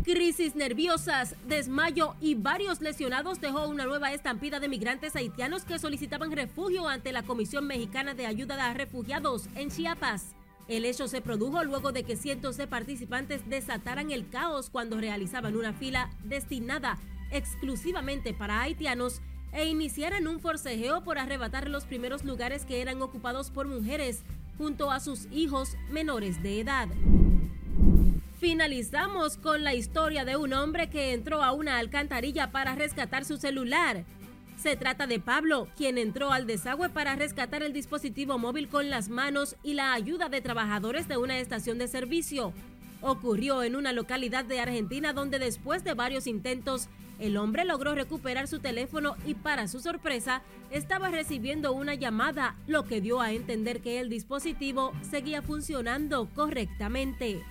Crisis 0.03 0.55
nerviosas, 0.55 1.35
desmayo 1.47 2.15
y 2.19 2.33
varios 2.33 2.81
lesionados 2.81 3.39
dejó 3.39 3.67
una 3.67 3.85
nueva 3.85 4.11
estampida 4.13 4.59
de 4.59 4.67
migrantes 4.67 5.15
haitianos 5.15 5.63
que 5.63 5.77
solicitaban 5.77 6.31
refugio 6.31 6.87
ante 6.87 7.11
la 7.11 7.21
Comisión 7.21 7.67
Mexicana 7.67 8.15
de 8.15 8.25
Ayuda 8.25 8.65
a 8.65 8.73
Refugiados 8.73 9.47
en 9.53 9.69
Chiapas. 9.69 10.33
El 10.67 10.85
hecho 10.85 11.07
se 11.07 11.21
produjo 11.21 11.63
luego 11.63 11.91
de 11.91 12.03
que 12.03 12.15
cientos 12.15 12.57
de 12.57 12.65
participantes 12.65 13.47
desataran 13.47 14.09
el 14.09 14.27
caos 14.27 14.71
cuando 14.71 14.99
realizaban 14.99 15.55
una 15.55 15.73
fila 15.73 16.09
destinada 16.23 16.97
exclusivamente 17.29 18.33
para 18.33 18.61
haitianos 18.61 19.21
e 19.51 19.65
iniciaran 19.65 20.27
un 20.27 20.39
forcejeo 20.39 21.03
por 21.03 21.19
arrebatar 21.19 21.69
los 21.69 21.85
primeros 21.85 22.23
lugares 22.23 22.65
que 22.65 22.81
eran 22.81 23.03
ocupados 23.03 23.51
por 23.51 23.67
mujeres 23.67 24.23
junto 24.57 24.89
a 24.89 24.99
sus 24.99 25.27
hijos 25.31 25.77
menores 25.91 26.41
de 26.41 26.59
edad. 26.61 26.87
Finalizamos 28.41 29.37
con 29.37 29.63
la 29.63 29.75
historia 29.75 30.25
de 30.25 30.35
un 30.35 30.51
hombre 30.53 30.89
que 30.89 31.13
entró 31.13 31.43
a 31.43 31.51
una 31.51 31.77
alcantarilla 31.77 32.51
para 32.51 32.73
rescatar 32.73 33.23
su 33.23 33.37
celular. 33.37 34.03
Se 34.57 34.75
trata 34.75 35.05
de 35.05 35.19
Pablo, 35.19 35.67
quien 35.77 35.99
entró 35.99 36.31
al 36.31 36.47
desagüe 36.47 36.89
para 36.89 37.15
rescatar 37.15 37.61
el 37.61 37.71
dispositivo 37.71 38.39
móvil 38.39 38.67
con 38.67 38.89
las 38.89 39.09
manos 39.09 39.55
y 39.61 39.75
la 39.75 39.93
ayuda 39.93 40.27
de 40.27 40.41
trabajadores 40.41 41.07
de 41.07 41.17
una 41.17 41.37
estación 41.37 41.77
de 41.77 41.87
servicio. 41.87 42.51
Ocurrió 43.01 43.61
en 43.61 43.75
una 43.75 43.93
localidad 43.93 44.43
de 44.43 44.59
Argentina 44.59 45.13
donde 45.13 45.37
después 45.37 45.83
de 45.83 45.93
varios 45.93 46.25
intentos, 46.25 46.89
el 47.19 47.37
hombre 47.37 47.63
logró 47.63 47.93
recuperar 47.93 48.47
su 48.47 48.57
teléfono 48.57 49.17
y 49.23 49.35
para 49.35 49.67
su 49.67 49.81
sorpresa 49.81 50.41
estaba 50.71 51.11
recibiendo 51.11 51.73
una 51.73 51.93
llamada, 51.93 52.55
lo 52.65 52.85
que 52.85 53.01
dio 53.01 53.21
a 53.21 53.33
entender 53.33 53.81
que 53.81 53.99
el 53.99 54.09
dispositivo 54.09 54.93
seguía 55.03 55.43
funcionando 55.43 56.27
correctamente. 56.33 57.43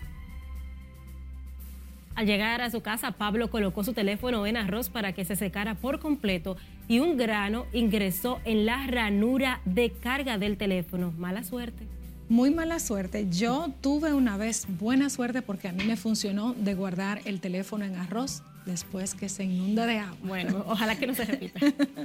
Al 2.21 2.27
llegar 2.27 2.61
a 2.61 2.69
su 2.69 2.83
casa, 2.83 3.13
Pablo 3.13 3.49
colocó 3.49 3.83
su 3.83 3.95
teléfono 3.95 4.47
en 4.47 4.59
arroz 4.59 4.91
para 4.91 5.15
que 5.15 5.25
se 5.25 5.37
secara 5.37 5.75
por 5.75 6.01
completo 6.01 6.59
y 6.87 6.99
un 6.99 7.17
grano 7.17 7.65
ingresó 7.73 8.41
en 8.45 8.67
la 8.67 8.87
ranura 8.89 9.63
de 9.65 9.91
carga 9.91 10.37
del 10.37 10.59
teléfono. 10.59 11.15
Mala 11.17 11.45
suerte. 11.45 11.87
Muy 12.29 12.51
mala 12.51 12.79
suerte. 12.79 13.27
Yo 13.31 13.73
tuve 13.81 14.13
una 14.13 14.37
vez 14.37 14.67
buena 14.79 15.09
suerte 15.09 15.41
porque 15.41 15.69
a 15.69 15.73
mí 15.73 15.85
me 15.85 15.97
funcionó 15.97 16.53
de 16.53 16.75
guardar 16.75 17.23
el 17.25 17.41
teléfono 17.41 17.87
en 17.87 17.97
arroz 17.97 18.43
después 18.67 19.15
que 19.15 19.29
se 19.29 19.45
inunda 19.45 19.87
de 19.87 19.99
agua. 19.99 20.17
Bueno, 20.23 20.65
ojalá 20.67 20.97
que 20.97 21.07
no 21.07 21.15
se 21.15 21.25
repita. 21.25 21.61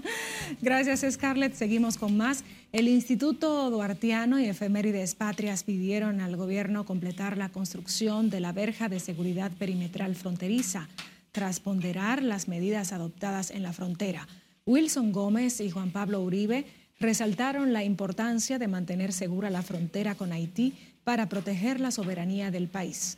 Gracias, 0.61 1.05
Scarlett. 1.13 1.53
Seguimos 1.53 1.97
con 1.97 2.17
más. 2.17 2.43
El 2.71 2.87
Instituto 2.87 3.69
Duartiano 3.69 4.39
y 4.39 4.45
Efemérides 4.45 5.15
Patrias 5.15 5.63
pidieron 5.63 6.21
al 6.21 6.35
gobierno 6.35 6.85
completar 6.85 7.37
la 7.37 7.49
construcción 7.49 8.29
de 8.29 8.39
la 8.39 8.51
verja 8.51 8.89
de 8.89 8.99
seguridad 8.99 9.51
perimetral 9.51 10.15
fronteriza 10.15 10.87
tras 11.31 11.59
ponderar 11.59 12.23
las 12.23 12.47
medidas 12.47 12.93
adoptadas 12.93 13.51
en 13.51 13.63
la 13.63 13.73
frontera. 13.73 14.27
Wilson 14.65 15.11
Gómez 15.11 15.59
y 15.59 15.69
Juan 15.69 15.91
Pablo 15.91 16.21
Uribe 16.21 16.65
resaltaron 16.99 17.73
la 17.73 17.83
importancia 17.83 18.57
de 18.57 18.67
mantener 18.67 19.11
segura 19.11 19.49
la 19.49 19.61
frontera 19.61 20.15
con 20.15 20.31
Haití 20.31 20.73
para 21.03 21.27
proteger 21.29 21.79
la 21.79 21.91
soberanía 21.91 22.51
del 22.51 22.67
país. 22.67 23.17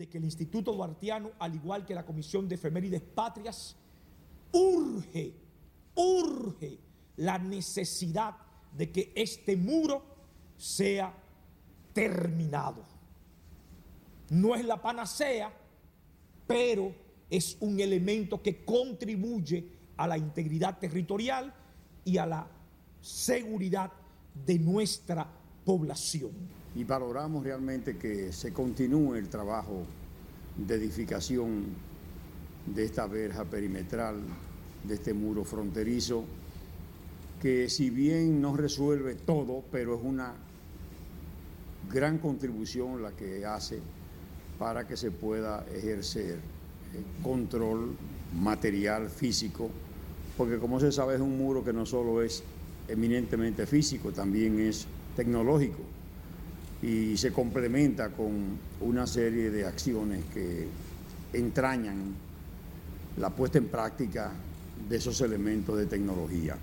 De 0.00 0.08
que 0.08 0.16
el 0.16 0.24
Instituto 0.24 0.72
Duartiano, 0.72 1.32
al 1.38 1.54
igual 1.54 1.84
que 1.84 1.94
la 1.94 2.06
Comisión 2.06 2.48
de 2.48 2.54
Efemérides 2.54 3.02
Patrias, 3.02 3.76
urge, 4.50 5.34
urge 5.94 6.78
la 7.18 7.36
necesidad 7.36 8.34
de 8.74 8.90
que 8.90 9.12
este 9.14 9.58
muro 9.58 10.02
sea 10.56 11.12
terminado. 11.92 12.82
No 14.30 14.54
es 14.54 14.64
la 14.64 14.80
panacea, 14.80 15.52
pero 16.46 16.94
es 17.28 17.58
un 17.60 17.78
elemento 17.78 18.40
que 18.40 18.64
contribuye 18.64 19.68
a 19.98 20.08
la 20.08 20.16
integridad 20.16 20.78
territorial 20.78 21.52
y 22.06 22.16
a 22.16 22.24
la 22.24 22.48
seguridad 23.02 23.92
de 24.46 24.58
nuestra 24.60 25.30
población. 25.62 26.59
Y 26.74 26.84
valoramos 26.84 27.44
realmente 27.44 27.96
que 27.96 28.32
se 28.32 28.52
continúe 28.52 29.16
el 29.16 29.28
trabajo 29.28 29.82
de 30.56 30.74
edificación 30.74 31.64
de 32.66 32.84
esta 32.84 33.06
verja 33.06 33.44
perimetral, 33.44 34.20
de 34.84 34.94
este 34.94 35.12
muro 35.12 35.44
fronterizo, 35.44 36.24
que 37.40 37.68
si 37.68 37.90
bien 37.90 38.40
no 38.40 38.56
resuelve 38.56 39.14
todo, 39.14 39.64
pero 39.72 39.96
es 39.96 40.00
una 40.04 40.34
gran 41.90 42.18
contribución 42.18 43.02
la 43.02 43.12
que 43.12 43.44
hace 43.44 43.80
para 44.58 44.86
que 44.86 44.96
se 44.96 45.10
pueda 45.10 45.64
ejercer 45.74 46.38
control 47.22 47.96
material, 48.40 49.08
físico, 49.08 49.70
porque 50.36 50.58
como 50.58 50.78
se 50.78 50.92
sabe 50.92 51.14
es 51.16 51.20
un 51.20 51.36
muro 51.36 51.64
que 51.64 51.72
no 51.72 51.86
solo 51.86 52.22
es 52.22 52.44
eminentemente 52.88 53.66
físico, 53.66 54.12
también 54.12 54.60
es 54.60 54.86
tecnológico 55.16 55.99
y 56.82 57.16
se 57.16 57.32
complementa 57.32 58.10
con 58.10 58.58
una 58.80 59.06
serie 59.06 59.50
de 59.50 59.66
acciones 59.66 60.24
que 60.32 60.66
entrañan 61.32 62.14
la 63.18 63.30
puesta 63.30 63.58
en 63.58 63.68
práctica 63.68 64.32
de 64.88 64.96
esos 64.96 65.20
elementos 65.20 65.76
de 65.76 65.86
tecnología. 65.86 66.56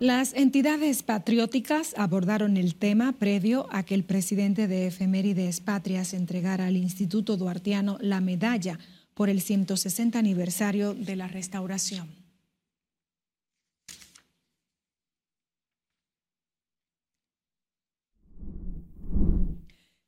Las 0.00 0.34
entidades 0.34 1.02
patrióticas 1.02 1.94
abordaron 1.96 2.56
el 2.56 2.74
tema 2.74 3.12
previo 3.12 3.66
a 3.70 3.84
que 3.84 3.94
el 3.94 4.04
presidente 4.04 4.66
de 4.68 4.88
Efemérides 4.88 5.60
Patrias 5.60 6.14
entregara 6.14 6.66
al 6.66 6.76
Instituto 6.76 7.36
Duartiano 7.36 7.98
la 8.00 8.20
medalla 8.20 8.78
por 9.14 9.28
el 9.28 9.40
160 9.40 10.18
aniversario 10.18 10.94
de 10.94 11.16
la 11.16 11.28
restauración. 11.28 12.23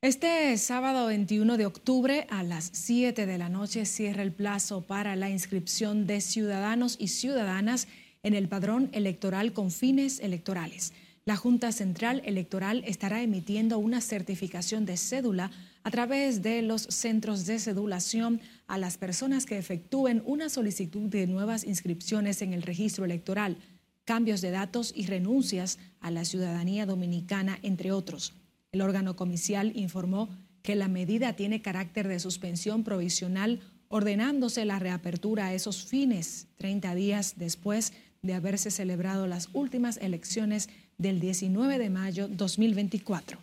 Este 0.06 0.56
sábado 0.56 1.06
21 1.06 1.56
de 1.56 1.66
octubre 1.66 2.28
a 2.30 2.44
las 2.44 2.70
7 2.72 3.26
de 3.26 3.38
la 3.38 3.48
noche 3.48 3.84
cierra 3.86 4.22
el 4.22 4.30
plazo 4.30 4.82
para 4.82 5.16
la 5.16 5.30
inscripción 5.30 6.06
de 6.06 6.20
ciudadanos 6.20 6.94
y 7.00 7.08
ciudadanas 7.08 7.88
en 8.22 8.34
el 8.34 8.48
padrón 8.48 8.88
electoral 8.92 9.52
con 9.52 9.72
fines 9.72 10.20
electorales. 10.20 10.92
La 11.24 11.34
Junta 11.34 11.72
Central 11.72 12.22
Electoral 12.24 12.84
estará 12.86 13.20
emitiendo 13.20 13.78
una 13.78 14.00
certificación 14.00 14.86
de 14.86 14.96
cédula 14.96 15.50
a 15.82 15.90
través 15.90 16.40
de 16.40 16.62
los 16.62 16.82
centros 16.82 17.44
de 17.44 17.58
cedulación 17.58 18.40
a 18.68 18.78
las 18.78 18.98
personas 18.98 19.44
que 19.44 19.58
efectúen 19.58 20.22
una 20.24 20.50
solicitud 20.50 21.08
de 21.08 21.26
nuevas 21.26 21.64
inscripciones 21.64 22.42
en 22.42 22.52
el 22.52 22.62
registro 22.62 23.04
electoral, 23.04 23.56
cambios 24.04 24.40
de 24.40 24.52
datos 24.52 24.92
y 24.94 25.06
renuncias 25.06 25.80
a 25.98 26.12
la 26.12 26.24
ciudadanía 26.24 26.86
dominicana, 26.86 27.58
entre 27.64 27.90
otros. 27.90 28.34
El 28.76 28.82
órgano 28.82 29.16
comicial 29.16 29.72
informó 29.74 30.28
que 30.62 30.74
la 30.74 30.86
medida 30.86 31.32
tiene 31.32 31.62
carácter 31.62 32.08
de 32.08 32.20
suspensión 32.20 32.84
provisional, 32.84 33.60
ordenándose 33.88 34.66
la 34.66 34.78
reapertura 34.78 35.46
a 35.46 35.54
esos 35.54 35.86
fines 35.86 36.48
30 36.58 36.94
días 36.94 37.36
después 37.38 37.94
de 38.20 38.34
haberse 38.34 38.70
celebrado 38.70 39.26
las 39.26 39.48
últimas 39.54 39.96
elecciones 39.96 40.68
del 40.98 41.20
19 41.20 41.78
de 41.78 41.88
mayo 41.88 42.28
2024. 42.28 43.38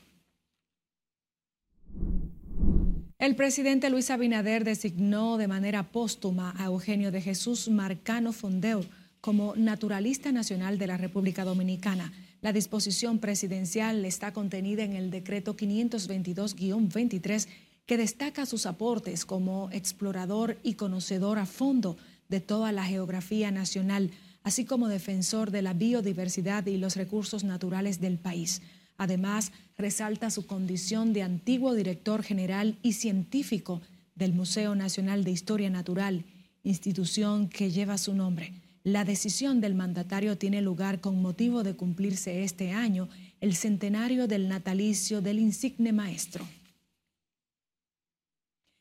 El 3.18 3.36
presidente 3.36 3.90
Luis 3.90 4.12
Abinader 4.12 4.64
designó 4.64 5.38
de 5.38 5.48
manera 5.48 5.90
póstuma 5.92 6.54
a 6.60 6.66
Eugenio 6.66 7.12
de 7.12 7.22
Jesús 7.22 7.70
Marcano 7.70 8.34
Fondeur 8.34 8.86
como 9.20 9.56
naturalista 9.56 10.32
nacional 10.32 10.78
de 10.78 10.86
la 10.86 10.98
República 10.98 11.44
Dominicana. 11.44 12.14
La 12.44 12.52
disposición 12.52 13.20
presidencial 13.20 14.04
está 14.04 14.34
contenida 14.34 14.84
en 14.84 14.92
el 14.92 15.12
decreto 15.12 15.56
522-23 15.56 17.48
que 17.86 17.96
destaca 17.96 18.46
sus 18.46 18.66
aportes 18.66 19.24
como 19.24 19.70
explorador 19.72 20.58
y 20.62 20.74
conocedor 20.74 21.40
a 21.40 21.46
fondo 21.46 21.96
de 22.28 22.42
toda 22.42 22.74
la 22.74 22.84
geografía 22.84 23.50
nacional, 23.50 24.12
así 24.44 24.66
como 24.66 24.90
defensor 24.90 25.52
de 25.52 25.62
la 25.62 25.72
biodiversidad 25.74 26.66
y 26.66 26.76
los 26.76 26.98
recursos 26.98 27.46
naturales 27.46 28.02
del 28.02 28.18
país. 28.18 28.62
Además, 28.98 29.54
resalta 29.78 30.30
su 30.30 30.46
condición 30.46 31.14
de 31.14 31.24
antiguo 31.24 31.74
director 31.74 32.24
general 32.24 32.78
y 32.84 32.92
científico 32.92 33.82
del 34.16 34.34
Museo 34.34 34.76
Nacional 34.76 35.24
de 35.24 35.32
Historia 35.32 35.70
Natural, 35.70 36.26
institución 36.66 37.48
que 37.48 37.72
lleva 37.72 37.98
su 37.98 38.14
nombre. 38.14 38.63
La 38.84 39.06
decisión 39.06 39.62
del 39.62 39.76
mandatario 39.76 40.38
tiene 40.38 40.62
lugar 40.62 41.00
con 41.00 41.22
motivo 41.22 41.64
de 41.64 41.76
cumplirse 41.76 42.44
este 42.44 42.72
año 42.72 43.08
el 43.40 43.56
centenario 43.56 44.28
del 44.28 44.50
natalicio 44.50 45.22
del 45.22 45.40
insigne 45.40 45.94
maestro. 45.94 46.46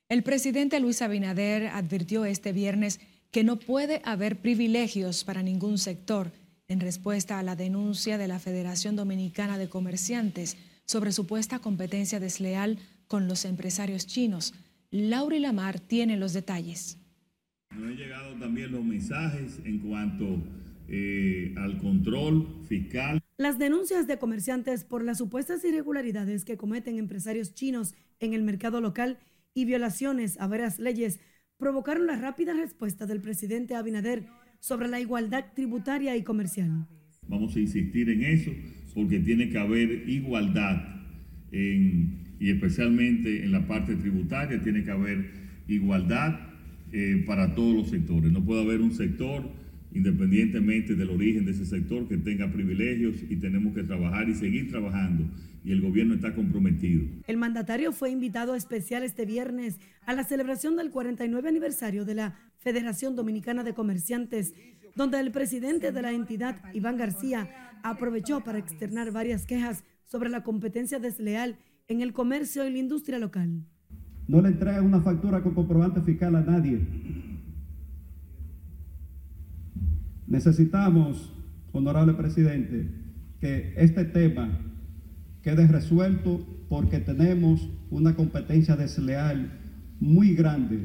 El 0.08 0.24
presidente 0.24 0.80
Luis 0.80 1.02
Abinader 1.02 1.68
advirtió 1.68 2.24
este 2.24 2.52
viernes 2.52 3.00
que 3.30 3.44
no 3.44 3.58
puede 3.58 4.02
haber 4.04 4.40
privilegios 4.40 5.24
para 5.24 5.42
ningún 5.42 5.78
sector 5.78 6.32
en 6.68 6.80
respuesta 6.80 7.38
a 7.38 7.42
la 7.42 7.56
denuncia 7.56 8.18
de 8.18 8.28
la 8.28 8.38
Federación 8.38 8.96
Dominicana 8.96 9.56
de 9.56 9.68
Comerciantes 9.68 10.56
sobre 10.84 11.12
supuesta 11.12 11.60
competencia 11.60 12.18
desleal 12.18 12.78
con 13.06 13.28
los 13.28 13.44
empresarios 13.44 14.06
chinos. 14.06 14.52
Lauri 14.90 15.38
Lamar 15.38 15.80
tiene 15.80 16.16
los 16.16 16.32
detalles. 16.32 16.98
Nos 17.76 17.88
han 17.88 17.96
llegado 17.96 18.34
también 18.34 18.72
los 18.72 18.84
mensajes 18.84 19.60
en 19.64 19.78
cuanto 19.78 20.42
eh, 20.88 21.54
al 21.56 21.78
control 21.78 22.64
fiscal. 22.68 23.22
Las 23.38 23.58
denuncias 23.58 24.06
de 24.06 24.18
comerciantes 24.18 24.84
por 24.84 25.04
las 25.04 25.18
supuestas 25.18 25.64
irregularidades 25.64 26.44
que 26.44 26.56
cometen 26.56 26.98
empresarios 26.98 27.54
chinos 27.54 27.94
en 28.20 28.34
el 28.34 28.42
mercado 28.42 28.80
local 28.80 29.18
y 29.54 29.64
violaciones 29.64 30.38
a 30.40 30.46
varias 30.46 30.78
leyes 30.78 31.20
provocaron 31.56 32.06
la 32.06 32.16
rápida 32.16 32.52
respuesta 32.54 33.06
del 33.06 33.20
presidente 33.20 33.74
Abinader 33.74 34.26
sobre 34.60 34.88
la 34.88 35.00
igualdad 35.00 35.46
tributaria 35.54 36.16
y 36.16 36.22
comercial. 36.22 36.86
Vamos 37.28 37.56
a 37.56 37.60
insistir 37.60 38.10
en 38.10 38.22
eso 38.22 38.50
porque 38.94 39.20
tiene 39.20 39.48
que 39.48 39.58
haber 39.58 40.08
igualdad 40.08 40.76
en 41.52 42.22
y 42.42 42.50
especialmente 42.50 43.44
en 43.44 43.52
la 43.52 43.68
parte 43.68 43.94
tributaria 43.94 44.60
tiene 44.60 44.82
que 44.82 44.90
haber 44.90 45.30
igualdad 45.68 46.51
eh, 46.92 47.24
para 47.26 47.54
todos 47.54 47.74
los 47.74 47.88
sectores. 47.88 48.32
No 48.32 48.44
puede 48.44 48.62
haber 48.62 48.80
un 48.80 48.92
sector, 48.92 49.48
independientemente 49.92 50.94
del 50.94 51.10
origen 51.10 51.44
de 51.44 51.52
ese 51.52 51.66
sector, 51.66 52.06
que 52.08 52.16
tenga 52.16 52.52
privilegios 52.52 53.16
y 53.28 53.36
tenemos 53.36 53.74
que 53.74 53.82
trabajar 53.82 54.28
y 54.28 54.34
seguir 54.34 54.70
trabajando 54.70 55.24
y 55.64 55.72
el 55.72 55.80
gobierno 55.80 56.14
está 56.14 56.34
comprometido. 56.34 57.04
El 57.26 57.36
mandatario 57.36 57.92
fue 57.92 58.10
invitado 58.10 58.54
especial 58.54 59.04
este 59.04 59.24
viernes 59.24 59.78
a 60.06 60.14
la 60.14 60.24
celebración 60.24 60.76
del 60.76 60.90
49 60.90 61.48
aniversario 61.48 62.04
de 62.04 62.14
la 62.14 62.38
Federación 62.58 63.16
Dominicana 63.16 63.62
de 63.64 63.74
Comerciantes, 63.74 64.54
donde 64.96 65.20
el 65.20 65.30
presidente 65.30 65.92
de 65.92 66.02
la 66.02 66.12
entidad, 66.12 66.60
Iván 66.74 66.96
García, 66.96 67.48
aprovechó 67.82 68.42
para 68.42 68.58
externar 68.58 69.12
varias 69.12 69.46
quejas 69.46 69.84
sobre 70.04 70.30
la 70.30 70.42
competencia 70.42 70.98
desleal 70.98 71.58
en 71.88 72.00
el 72.00 72.12
comercio 72.12 72.66
y 72.66 72.72
la 72.72 72.78
industria 72.78 73.18
local. 73.18 73.64
No 74.28 74.40
le 74.40 74.48
entregue 74.48 74.80
una 74.80 75.00
factura 75.00 75.42
con 75.42 75.54
comprobante 75.54 76.00
fiscal 76.00 76.34
a 76.36 76.42
nadie. 76.42 76.80
Necesitamos, 80.26 81.32
honorable 81.72 82.14
presidente, 82.14 82.88
que 83.40 83.74
este 83.76 84.04
tema 84.04 84.48
quede 85.42 85.66
resuelto 85.66 86.40
porque 86.68 87.00
tenemos 87.00 87.68
una 87.90 88.14
competencia 88.14 88.76
desleal 88.76 89.50
muy 90.00 90.34
grande, 90.34 90.80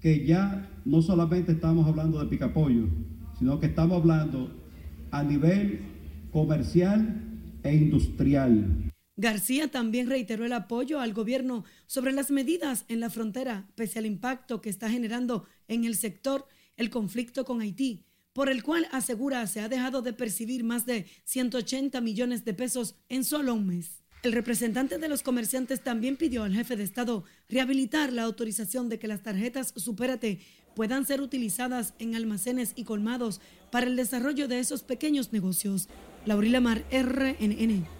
que 0.00 0.26
ya 0.26 0.68
no 0.84 1.00
solamente 1.00 1.52
estamos 1.52 1.86
hablando 1.86 2.20
de 2.20 2.26
picapollo, 2.26 2.88
sino 3.38 3.58
que 3.60 3.66
estamos 3.66 4.00
hablando 4.00 4.50
a 5.10 5.22
nivel 5.22 5.80
comercial 6.30 7.22
e 7.62 7.74
industrial. 7.74 8.92
García 9.16 9.68
también 9.68 10.10
reiteró 10.10 10.44
el 10.44 10.52
apoyo 10.52 11.00
al 11.00 11.14
gobierno 11.14 11.64
sobre 11.86 12.12
las 12.12 12.30
medidas 12.30 12.84
en 12.88 13.00
la 13.00 13.08
frontera, 13.08 13.66
pese 13.74 13.98
al 13.98 14.06
impacto 14.06 14.60
que 14.60 14.68
está 14.68 14.90
generando 14.90 15.46
en 15.68 15.84
el 15.84 15.96
sector 15.96 16.46
el 16.76 16.90
conflicto 16.90 17.46
con 17.46 17.62
Haití, 17.62 18.04
por 18.34 18.50
el 18.50 18.62
cual 18.62 18.86
asegura 18.92 19.46
se 19.46 19.60
ha 19.60 19.70
dejado 19.70 20.02
de 20.02 20.12
percibir 20.12 20.64
más 20.64 20.84
de 20.84 21.06
180 21.24 21.98
millones 22.02 22.44
de 22.44 22.52
pesos 22.52 22.96
en 23.08 23.24
solo 23.24 23.54
un 23.54 23.66
mes. 23.66 24.02
El 24.22 24.32
representante 24.32 24.98
de 24.98 25.08
los 25.08 25.22
comerciantes 25.22 25.82
también 25.82 26.16
pidió 26.16 26.42
al 26.42 26.54
jefe 26.54 26.76
de 26.76 26.84
Estado 26.84 27.24
rehabilitar 27.48 28.12
la 28.12 28.24
autorización 28.24 28.90
de 28.90 28.98
que 28.98 29.08
las 29.08 29.22
tarjetas 29.22 29.72
Supérate 29.76 30.40
puedan 30.74 31.06
ser 31.06 31.22
utilizadas 31.22 31.94
en 31.98 32.14
almacenes 32.16 32.72
y 32.76 32.84
colmados 32.84 33.40
para 33.70 33.86
el 33.86 33.96
desarrollo 33.96 34.46
de 34.46 34.58
esos 34.58 34.82
pequeños 34.82 35.32
negocios. 35.32 35.88
Laurila 36.26 36.60
Mar, 36.60 36.84
RNN. 36.90 37.95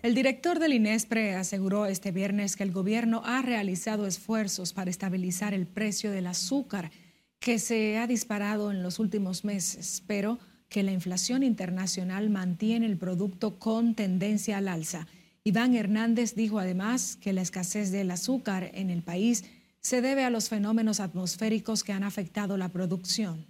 El 0.00 0.14
director 0.14 0.60
del 0.60 0.74
INESPRE 0.74 1.34
aseguró 1.34 1.86
este 1.86 2.12
viernes 2.12 2.54
que 2.54 2.62
el 2.62 2.70
gobierno 2.70 3.22
ha 3.24 3.42
realizado 3.42 4.06
esfuerzos 4.06 4.72
para 4.72 4.90
estabilizar 4.90 5.54
el 5.54 5.66
precio 5.66 6.12
del 6.12 6.28
azúcar 6.28 6.92
que 7.40 7.58
se 7.58 7.98
ha 7.98 8.06
disparado 8.06 8.70
en 8.70 8.84
los 8.84 9.00
últimos 9.00 9.44
meses, 9.44 10.04
pero 10.06 10.38
que 10.68 10.84
la 10.84 10.92
inflación 10.92 11.42
internacional 11.42 12.30
mantiene 12.30 12.86
el 12.86 12.96
producto 12.96 13.58
con 13.58 13.96
tendencia 13.96 14.58
al 14.58 14.68
alza. 14.68 15.08
Iván 15.42 15.74
Hernández 15.74 16.36
dijo 16.36 16.60
además 16.60 17.16
que 17.20 17.32
la 17.32 17.42
escasez 17.42 17.90
del 17.90 18.12
azúcar 18.12 18.70
en 18.74 18.90
el 18.90 19.02
país 19.02 19.46
se 19.80 20.00
debe 20.00 20.22
a 20.22 20.30
los 20.30 20.48
fenómenos 20.48 21.00
atmosféricos 21.00 21.82
que 21.82 21.92
han 21.92 22.04
afectado 22.04 22.56
la 22.56 22.68
producción. 22.68 23.46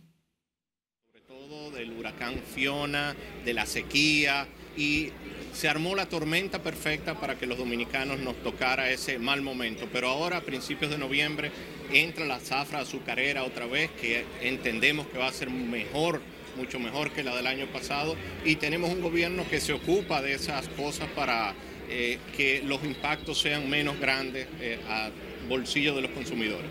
Sobre 1.06 1.20
todo 1.22 1.70
del 1.72 1.92
huracán 1.92 2.36
Fiona, 2.54 3.14
de 3.44 3.52
la 3.52 3.66
sequía 3.66 4.46
y 4.76 5.10
se 5.52 5.68
armó 5.68 5.94
la 5.94 6.06
tormenta 6.06 6.62
perfecta 6.62 7.18
para 7.18 7.38
que 7.38 7.46
los 7.46 7.58
dominicanos 7.58 8.18
nos 8.20 8.36
tocara 8.42 8.90
ese 8.90 9.18
mal 9.18 9.42
momento. 9.42 9.88
Pero 9.92 10.08
ahora, 10.08 10.38
a 10.38 10.40
principios 10.42 10.90
de 10.90 10.98
noviembre, 10.98 11.50
entra 11.92 12.24
la 12.26 12.40
zafra 12.40 12.80
azucarera 12.80 13.44
otra 13.44 13.66
vez, 13.66 13.90
que 14.00 14.24
entendemos 14.42 15.06
que 15.06 15.18
va 15.18 15.28
a 15.28 15.32
ser 15.32 15.50
mejor, 15.50 16.20
mucho 16.56 16.78
mejor 16.78 17.10
que 17.10 17.22
la 17.22 17.34
del 17.36 17.46
año 17.46 17.66
pasado. 17.66 18.16
Y 18.44 18.56
tenemos 18.56 18.90
un 18.90 19.00
gobierno 19.00 19.44
que 19.48 19.60
se 19.60 19.72
ocupa 19.72 20.22
de 20.22 20.34
esas 20.34 20.68
cosas 20.68 21.08
para 21.14 21.54
eh, 21.88 22.18
que 22.36 22.62
los 22.64 22.84
impactos 22.84 23.40
sean 23.40 23.68
menos 23.70 23.98
grandes 23.98 24.46
eh, 24.60 24.78
a 24.88 25.10
bolsillo 25.48 25.94
de 25.94 26.02
los 26.02 26.10
consumidores. 26.10 26.70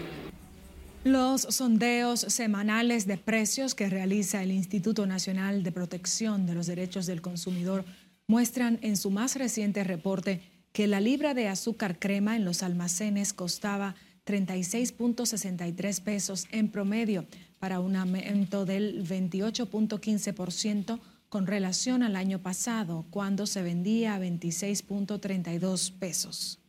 Los 1.04 1.42
sondeos 1.42 2.20
semanales 2.20 3.08
de 3.08 3.18
precios 3.18 3.76
que 3.76 3.90
realiza 3.90 4.44
el 4.44 4.52
Instituto 4.52 5.08
Nacional 5.08 5.64
de 5.64 5.72
Protección 5.72 6.46
de 6.46 6.54
los 6.54 6.68
Derechos 6.68 7.06
del 7.06 7.22
Consumidor 7.22 7.86
muestran 8.28 8.78
en 8.82 8.98
su 8.98 9.10
más 9.10 9.36
reciente 9.36 9.86
reporte 9.86 10.42
que 10.74 10.86
la 10.86 11.00
libra 11.00 11.34
de 11.34 11.48
azúcar 11.48 11.98
crema 11.98 12.36
en 12.36 12.44
los 12.44 12.62
almacenes 12.62 13.34
costaba 13.34 13.96
36.63 14.26 16.02
pesos 16.02 16.46
en 16.52 16.70
promedio 16.70 17.26
para 17.60 17.80
un 17.80 17.96
aumento 17.96 18.66
del 18.66 19.08
28.15% 19.08 21.00
con 21.30 21.48
relación 21.48 22.04
al 22.04 22.16
año 22.16 22.40
pasado, 22.40 23.06
cuando 23.10 23.48
se 23.48 23.62
vendía 23.62 24.16
a 24.16 24.20
26.32 24.20 25.94
pesos. 25.94 26.60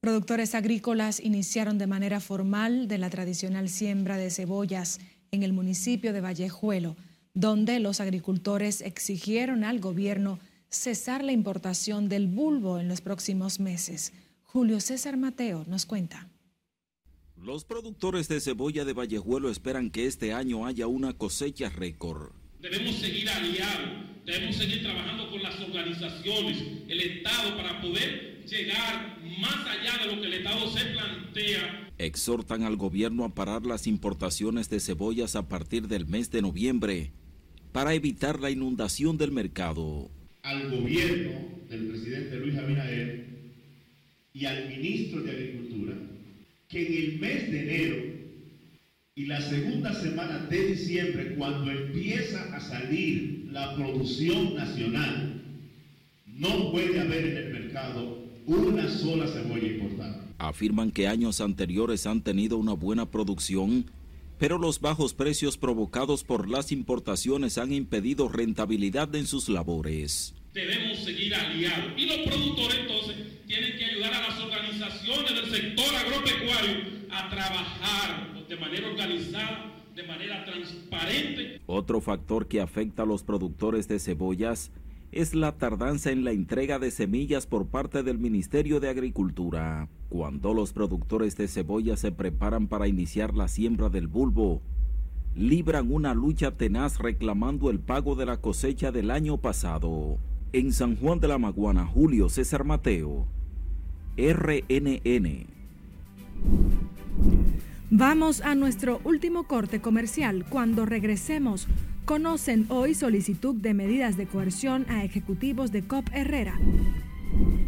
Productores 0.00 0.54
agrícolas 0.54 1.18
iniciaron 1.18 1.78
de 1.78 1.88
manera 1.88 2.20
formal 2.20 2.86
de 2.86 2.98
la 2.98 3.10
tradicional 3.10 3.68
siembra 3.68 4.16
de 4.16 4.30
cebollas 4.30 5.00
en 5.32 5.42
el 5.42 5.52
municipio 5.52 6.12
de 6.12 6.20
Vallejuelo 6.20 6.96
donde 7.36 7.80
los 7.80 8.00
agricultores 8.00 8.80
exigieron 8.80 9.62
al 9.62 9.78
gobierno 9.78 10.40
cesar 10.70 11.22
la 11.22 11.32
importación 11.32 12.08
del 12.08 12.28
bulbo 12.28 12.80
en 12.80 12.88
los 12.88 13.02
próximos 13.02 13.60
meses. 13.60 14.14
Julio 14.42 14.80
César 14.80 15.18
Mateo 15.18 15.62
nos 15.68 15.84
cuenta. 15.84 16.30
Los 17.36 17.66
productores 17.66 18.28
de 18.28 18.40
cebolla 18.40 18.86
de 18.86 18.94
Vallejuelo 18.94 19.50
esperan 19.50 19.90
que 19.90 20.06
este 20.06 20.32
año 20.32 20.64
haya 20.64 20.86
una 20.86 21.12
cosecha 21.12 21.68
récord. 21.68 22.32
Debemos 22.58 22.96
seguir 22.96 23.28
aliados, 23.28 23.90
debemos 24.24 24.56
seguir 24.56 24.82
trabajando 24.82 25.30
con 25.30 25.42
las 25.42 25.60
organizaciones, 25.60 26.56
el 26.88 27.00
Estado, 27.00 27.54
para 27.58 27.82
poder 27.82 28.46
llegar 28.46 29.18
más 29.38 29.58
allá 29.66 30.06
de 30.06 30.16
lo 30.16 30.22
que 30.22 30.26
el 30.28 30.34
Estado 30.34 30.70
se 30.70 30.84
plantea. 30.86 31.90
Exhortan 31.98 32.62
al 32.62 32.76
gobierno 32.76 33.26
a 33.26 33.34
parar 33.34 33.66
las 33.66 33.86
importaciones 33.86 34.70
de 34.70 34.80
cebollas 34.80 35.36
a 35.36 35.50
partir 35.50 35.86
del 35.86 36.06
mes 36.06 36.30
de 36.30 36.40
noviembre 36.40 37.12
para 37.76 37.92
evitar 37.92 38.40
la 38.40 38.50
inundación 38.50 39.18
del 39.18 39.32
mercado. 39.32 40.10
Al 40.40 40.70
gobierno 40.70 41.32
del 41.68 41.88
presidente 41.88 42.36
Luis 42.36 42.56
Abinader 42.56 43.26
y 44.32 44.46
al 44.46 44.70
ministro 44.70 45.20
de 45.20 45.30
Agricultura 45.30 45.94
que 46.68 46.86
en 46.86 47.04
el 47.04 47.20
mes 47.20 47.52
de 47.52 47.60
enero 47.60 47.96
y 49.14 49.26
la 49.26 49.42
segunda 49.42 49.92
semana 49.92 50.46
de 50.46 50.68
diciembre, 50.68 51.34
cuando 51.36 51.70
empieza 51.70 52.56
a 52.56 52.60
salir 52.60 53.50
la 53.52 53.76
producción 53.76 54.54
nacional, 54.54 55.42
no 56.24 56.72
puede 56.72 56.98
haber 56.98 57.26
en 57.26 57.36
el 57.36 57.52
mercado 57.52 58.24
una 58.46 58.88
sola 58.88 59.26
cebolla 59.26 59.66
importada. 59.66 60.24
Afirman 60.38 60.90
que 60.90 61.08
años 61.08 61.42
anteriores 61.42 62.06
han 62.06 62.22
tenido 62.22 62.56
una 62.56 62.72
buena 62.72 63.10
producción 63.10 63.84
pero 64.38 64.58
los 64.58 64.80
bajos 64.80 65.14
precios 65.14 65.56
provocados 65.56 66.24
por 66.24 66.48
las 66.48 66.72
importaciones 66.72 67.58
han 67.58 67.72
impedido 67.72 68.28
rentabilidad 68.28 69.14
en 69.14 69.26
sus 69.26 69.48
labores. 69.48 70.34
Debemos 70.52 70.98
seguir 70.98 71.34
aliados 71.34 71.92
y 71.96 72.06
los 72.06 72.18
productores 72.18 72.78
entonces 72.80 73.16
tienen 73.46 73.76
que 73.76 73.84
ayudar 73.84 74.14
a 74.14 74.28
las 74.28 74.40
organizaciones 74.40 75.34
del 75.34 75.50
sector 75.50 75.94
agropecuario 75.94 76.76
a 77.10 77.28
trabajar 77.28 78.46
de 78.48 78.56
manera 78.56 78.88
organizada, 78.88 79.74
de 79.94 80.02
manera 80.02 80.44
transparente. 80.44 81.60
Otro 81.66 82.00
factor 82.00 82.48
que 82.48 82.60
afecta 82.60 83.02
a 83.02 83.06
los 83.06 83.22
productores 83.22 83.88
de 83.88 83.98
cebollas 83.98 84.70
es 85.16 85.34
la 85.34 85.52
tardanza 85.52 86.10
en 86.10 86.24
la 86.24 86.32
entrega 86.32 86.78
de 86.78 86.90
semillas 86.90 87.46
por 87.46 87.68
parte 87.68 88.02
del 88.02 88.18
Ministerio 88.18 88.80
de 88.80 88.90
Agricultura. 88.90 89.88
Cuando 90.10 90.52
los 90.52 90.74
productores 90.74 91.38
de 91.38 91.48
cebolla 91.48 91.96
se 91.96 92.12
preparan 92.12 92.68
para 92.68 92.86
iniciar 92.86 93.34
la 93.34 93.48
siembra 93.48 93.88
del 93.88 94.08
bulbo, 94.08 94.60
libran 95.34 95.90
una 95.90 96.12
lucha 96.12 96.50
tenaz 96.50 96.98
reclamando 96.98 97.70
el 97.70 97.80
pago 97.80 98.14
de 98.14 98.26
la 98.26 98.42
cosecha 98.42 98.92
del 98.92 99.10
año 99.10 99.38
pasado. 99.38 100.18
En 100.52 100.74
San 100.74 100.96
Juan 100.96 101.18
de 101.18 101.28
la 101.28 101.38
Maguana, 101.38 101.86
Julio 101.86 102.28
César 102.28 102.64
Mateo, 102.64 103.26
RNN. 104.18 105.46
Vamos 107.90 108.42
a 108.42 108.54
nuestro 108.54 109.00
último 109.04 109.44
corte 109.44 109.80
comercial. 109.80 110.44
Cuando 110.50 110.84
regresemos, 110.84 111.68
conocen 112.06 112.66
hoy 112.68 112.94
solicitud 112.94 113.56
de 113.56 113.74
medidas 113.74 114.16
de 114.16 114.26
coerción 114.26 114.86
a 114.88 115.04
ejecutivos 115.04 115.72
de 115.72 115.82
COP 115.82 116.08
Herrera. 116.12 116.56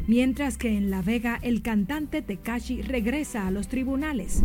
Mientras 0.06 0.56
que 0.56 0.76
en 0.76 0.90
La 0.90 1.02
Vega 1.02 1.40
el 1.42 1.60
cantante 1.60 2.22
Tekashi 2.22 2.80
regresa 2.82 3.48
a 3.48 3.50
los 3.50 3.66
tribunales. 3.66 4.44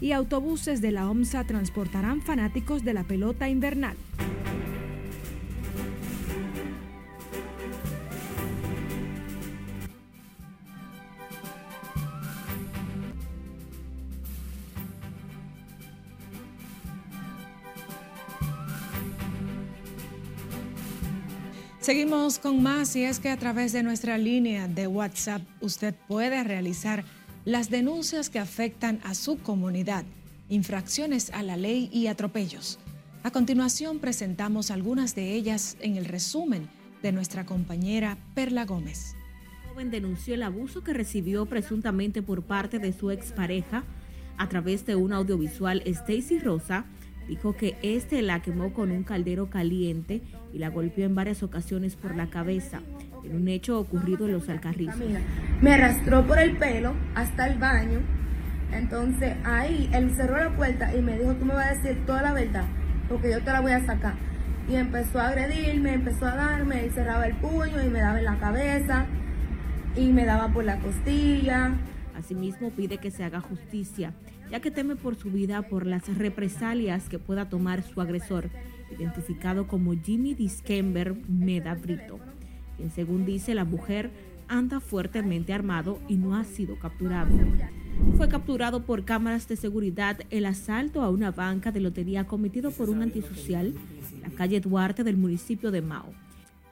Y 0.00 0.12
autobuses 0.12 0.80
de 0.80 0.92
la 0.92 1.10
OMSA 1.10 1.42
transportarán 1.44 2.22
fanáticos 2.22 2.84
de 2.84 2.94
la 2.94 3.02
pelota 3.02 3.48
invernal. 3.48 3.96
Seguimos 21.88 22.38
con 22.38 22.62
más 22.62 22.94
y 22.96 23.04
es 23.04 23.18
que 23.18 23.30
a 23.30 23.38
través 23.38 23.72
de 23.72 23.82
nuestra 23.82 24.18
línea 24.18 24.68
de 24.68 24.86
WhatsApp 24.86 25.40
usted 25.62 25.94
puede 26.06 26.44
realizar 26.44 27.02
las 27.46 27.70
denuncias 27.70 28.28
que 28.28 28.38
afectan 28.38 29.00
a 29.04 29.14
su 29.14 29.38
comunidad, 29.38 30.04
infracciones 30.50 31.30
a 31.30 31.42
la 31.42 31.56
ley 31.56 31.88
y 31.90 32.08
atropellos. 32.08 32.78
A 33.22 33.30
continuación 33.30 34.00
presentamos 34.00 34.70
algunas 34.70 35.14
de 35.14 35.32
ellas 35.32 35.78
en 35.80 35.96
el 35.96 36.04
resumen 36.04 36.68
de 37.02 37.10
nuestra 37.10 37.46
compañera 37.46 38.18
Perla 38.34 38.66
Gómez. 38.66 39.14
El 39.62 39.70
joven 39.70 39.90
denunció 39.90 40.34
el 40.34 40.42
abuso 40.42 40.84
que 40.84 40.92
recibió 40.92 41.46
presuntamente 41.46 42.20
por 42.20 42.42
parte 42.42 42.78
de 42.78 42.92
su 42.92 43.10
expareja 43.10 43.82
a 44.36 44.46
través 44.50 44.84
de 44.84 44.94
un 44.94 45.14
audiovisual. 45.14 45.82
Stacy 45.86 46.38
Rosa 46.38 46.84
dijo 47.28 47.54
que 47.54 47.76
este 47.82 48.22
la 48.22 48.40
quemó 48.40 48.72
con 48.72 48.90
un 48.90 49.04
caldero 49.04 49.50
caliente 49.50 50.22
y 50.52 50.58
la 50.58 50.70
golpeó 50.70 51.04
en 51.04 51.14
varias 51.14 51.42
ocasiones 51.42 51.94
por 51.94 52.16
la 52.16 52.28
cabeza, 52.28 52.80
en 53.22 53.36
un 53.36 53.48
hecho 53.48 53.78
ocurrido 53.78 54.26
en 54.26 54.32
los 54.32 54.48
Alcarrizos. 54.48 55.00
Me 55.60 55.74
arrastró 55.74 56.26
por 56.26 56.38
el 56.38 56.56
pelo 56.56 56.94
hasta 57.14 57.46
el 57.46 57.58
baño, 57.58 58.00
entonces 58.72 59.36
ahí 59.44 59.88
él 59.92 60.10
cerró 60.16 60.38
la 60.38 60.56
puerta 60.56 60.94
y 60.96 61.02
me 61.02 61.18
dijo, 61.18 61.34
tú 61.34 61.44
me 61.44 61.54
vas 61.54 61.66
a 61.66 61.74
decir 61.74 62.04
toda 62.06 62.22
la 62.22 62.32
verdad, 62.32 62.64
porque 63.08 63.30
yo 63.30 63.40
te 63.40 63.52
la 63.52 63.60
voy 63.60 63.72
a 63.72 63.84
sacar. 63.84 64.14
Y 64.68 64.74
empezó 64.74 65.18
a 65.20 65.28
agredirme, 65.28 65.94
empezó 65.94 66.26
a 66.26 66.34
darme, 66.34 66.84
él 66.84 66.90
cerraba 66.92 67.26
el 67.26 67.36
puño 67.36 67.82
y 67.82 67.88
me 67.88 68.00
daba 68.00 68.18
en 68.18 68.24
la 68.24 68.38
cabeza 68.38 69.06
y 69.96 70.12
me 70.12 70.24
daba 70.24 70.48
por 70.48 70.64
la 70.64 70.78
costilla. 70.78 71.72
Asimismo 72.16 72.70
pide 72.70 72.98
que 72.98 73.10
se 73.10 73.24
haga 73.24 73.40
justicia, 73.40 74.12
ya 74.50 74.60
que 74.60 74.70
teme 74.70 74.96
por 74.96 75.16
su 75.16 75.30
vida 75.30 75.62
por 75.62 75.86
las 75.86 76.06
represalias 76.16 77.08
que 77.08 77.18
pueda 77.18 77.48
tomar 77.48 77.82
su 77.82 78.00
agresor, 78.00 78.50
identificado 78.96 79.66
como 79.66 79.94
Jimmy 79.94 80.34
Distember 80.34 81.14
Meda 81.28 81.74
Brito, 81.74 82.18
quien 82.76 82.90
según 82.90 83.26
dice 83.26 83.54
la 83.54 83.64
mujer 83.64 84.10
anda 84.48 84.80
fuertemente 84.80 85.52
armado 85.52 85.98
y 86.08 86.16
no 86.16 86.34
ha 86.34 86.44
sido 86.44 86.78
capturado. 86.78 87.36
Fue 88.16 88.28
capturado 88.28 88.84
por 88.84 89.04
cámaras 89.04 89.48
de 89.48 89.56
seguridad 89.56 90.18
el 90.30 90.46
asalto 90.46 91.02
a 91.02 91.10
una 91.10 91.30
banca 91.30 91.70
de 91.72 91.80
lotería 91.80 92.26
cometido 92.26 92.70
por 92.70 92.88
un 92.88 93.02
antisocial 93.02 93.74
en 94.14 94.22
la 94.22 94.30
calle 94.30 94.60
Duarte 94.60 95.04
del 95.04 95.16
municipio 95.16 95.70
de 95.70 95.82
Mao. 95.82 96.12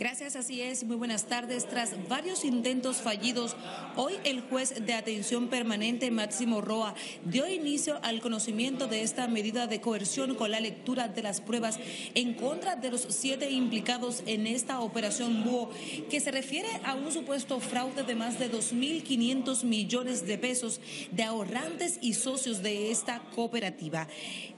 Gracias, 0.00 0.34
así 0.34 0.62
es. 0.62 0.84
Muy 0.84 0.96
buenas 0.96 1.26
tardes. 1.26 1.68
Tras 1.68 2.08
varios 2.08 2.46
intentos 2.46 3.02
fallidos, 3.02 3.54
hoy 3.96 4.14
el 4.24 4.40
juez 4.40 4.86
de 4.86 4.94
atención 4.94 5.48
permanente 5.48 6.10
Máximo 6.10 6.62
Roa 6.62 6.94
dio 7.26 7.46
inicio 7.46 8.00
al 8.02 8.22
conocimiento 8.22 8.86
de 8.86 9.02
esta 9.02 9.28
medida 9.28 9.66
de 9.66 9.82
coerción 9.82 10.36
con 10.36 10.52
la 10.52 10.60
lectura 10.60 11.08
de 11.08 11.22
las 11.22 11.42
pruebas 11.42 11.78
en 12.14 12.32
contra 12.32 12.76
de 12.76 12.92
los 12.92 13.02
siete 13.10 13.50
implicados 13.50 14.22
en 14.24 14.46
esta 14.46 14.80
operación 14.80 15.44
Búho, 15.44 15.68
que 16.08 16.20
se 16.20 16.30
refiere 16.30 16.70
a 16.84 16.94
un 16.94 17.12
supuesto 17.12 17.60
fraude 17.60 18.02
de 18.02 18.14
más 18.14 18.38
de 18.38 18.50
2.500 18.50 19.64
millones 19.64 20.26
de 20.26 20.38
pesos 20.38 20.80
de 21.10 21.24
ahorrantes 21.24 21.98
y 22.00 22.14
socios 22.14 22.62
de 22.62 22.90
esta 22.90 23.20
cooperativa. 23.34 24.08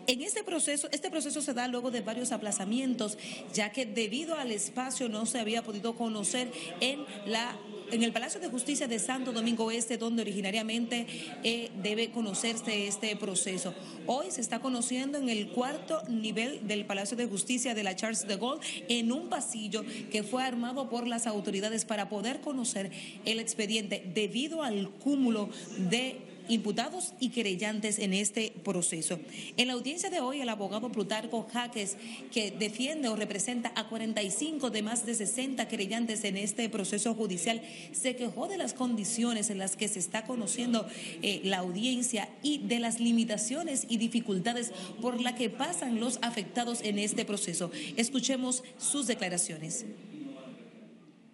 En 0.07 0.21
este 0.21 0.43
proceso, 0.43 0.88
este 0.93 1.11
proceso 1.11 1.41
se 1.41 1.55
da 1.55 1.69
luego 1.69 1.91
de 1.91 2.01
varios 2.01 2.33
aplazamientos, 2.33 3.19
ya 3.55 3.73
que 3.73 3.87
debido 3.87 4.35
al 4.35 4.51
espacio 4.51 5.09
no 5.09 5.27
se 5.27 5.38
había 5.38 5.62
podido 5.62 5.95
conocer 5.95 6.51
en 6.81 7.05
la 7.27 7.57
en 7.93 8.03
el 8.03 8.12
Palacio 8.12 8.41
de 8.41 8.49
Justicia 8.49 8.88
de 8.88 8.99
Santo 8.99 9.33
Domingo 9.33 9.71
Este, 9.71 9.99
donde 9.99 10.23
originariamente 10.23 11.07
eh, 11.45 11.71
debe 11.83 12.11
conocerse 12.11 12.87
este 12.88 13.15
proceso. 13.17 13.75
Hoy 14.07 14.31
se 14.31 14.41
está 14.41 14.61
conociendo 14.61 15.19
en 15.19 15.29
el 15.29 15.49
cuarto 15.49 16.03
nivel 16.09 16.67
del 16.67 16.87
Palacio 16.87 17.17
de 17.17 17.27
Justicia 17.27 17.75
de 17.75 17.83
la 17.83 17.95
Charles 17.95 18.27
de 18.27 18.37
Gaulle, 18.37 18.62
en 18.88 19.12
un 19.12 19.29
pasillo 19.29 19.85
que 20.11 20.23
fue 20.23 20.43
armado 20.43 20.88
por 20.88 21.07
las 21.07 21.27
autoridades 21.27 21.85
para 21.85 22.09
poder 22.09 22.41
conocer 22.41 22.91
el 23.27 23.38
expediente 23.38 24.03
debido 24.15 24.62
al 24.62 24.88
cúmulo 24.91 25.51
de 25.91 26.32
imputados 26.48 27.14
y 27.20 27.31
querellantes 27.31 27.98
en 27.98 28.12
este 28.14 28.52
proceso. 28.64 29.18
En 29.57 29.68
la 29.68 29.74
audiencia 29.74 30.11
de 30.11 30.20
hoy, 30.20 30.40
el 30.40 30.48
abogado 30.48 30.90
Plutarco 30.90 31.46
Jaques, 31.52 31.96
que 32.33 32.50
defiende 32.50 33.09
o 33.09 33.16
representa 33.16 33.72
a 33.74 33.88
45 33.88 34.70
de 34.70 34.83
más 34.83 35.07
de 35.07 35.14
60 35.14 35.68
querellantes 35.68 36.24
en 36.24 36.37
este 36.37 36.68
proceso 36.68 37.14
judicial, 37.14 37.62
se 37.92 38.16
quejó 38.16 38.48
de 38.48 38.59
las 38.59 38.74
condiciones 38.74 39.50
en 39.50 39.59
las 39.59 39.76
que 39.76 39.88
se 39.88 39.98
está 39.98 40.24
conociendo 40.24 40.87
eh, 41.22 41.40
la 41.44 41.59
audiencia 41.59 42.28
y 42.42 42.59
de 42.59 42.78
las 42.78 43.00
limitaciones 43.00 43.87
y 43.88 43.98
dificultades 43.98 44.72
por 45.00 45.20
las 45.20 45.35
que 45.35 45.50
pasan 45.50 46.00
los 46.00 46.18
afectados 46.22 46.81
en 46.83 46.98
este 46.98 47.24
proceso. 47.24 47.70
Escuchemos 47.96 48.62
sus 48.78 49.07
declaraciones. 49.07 49.87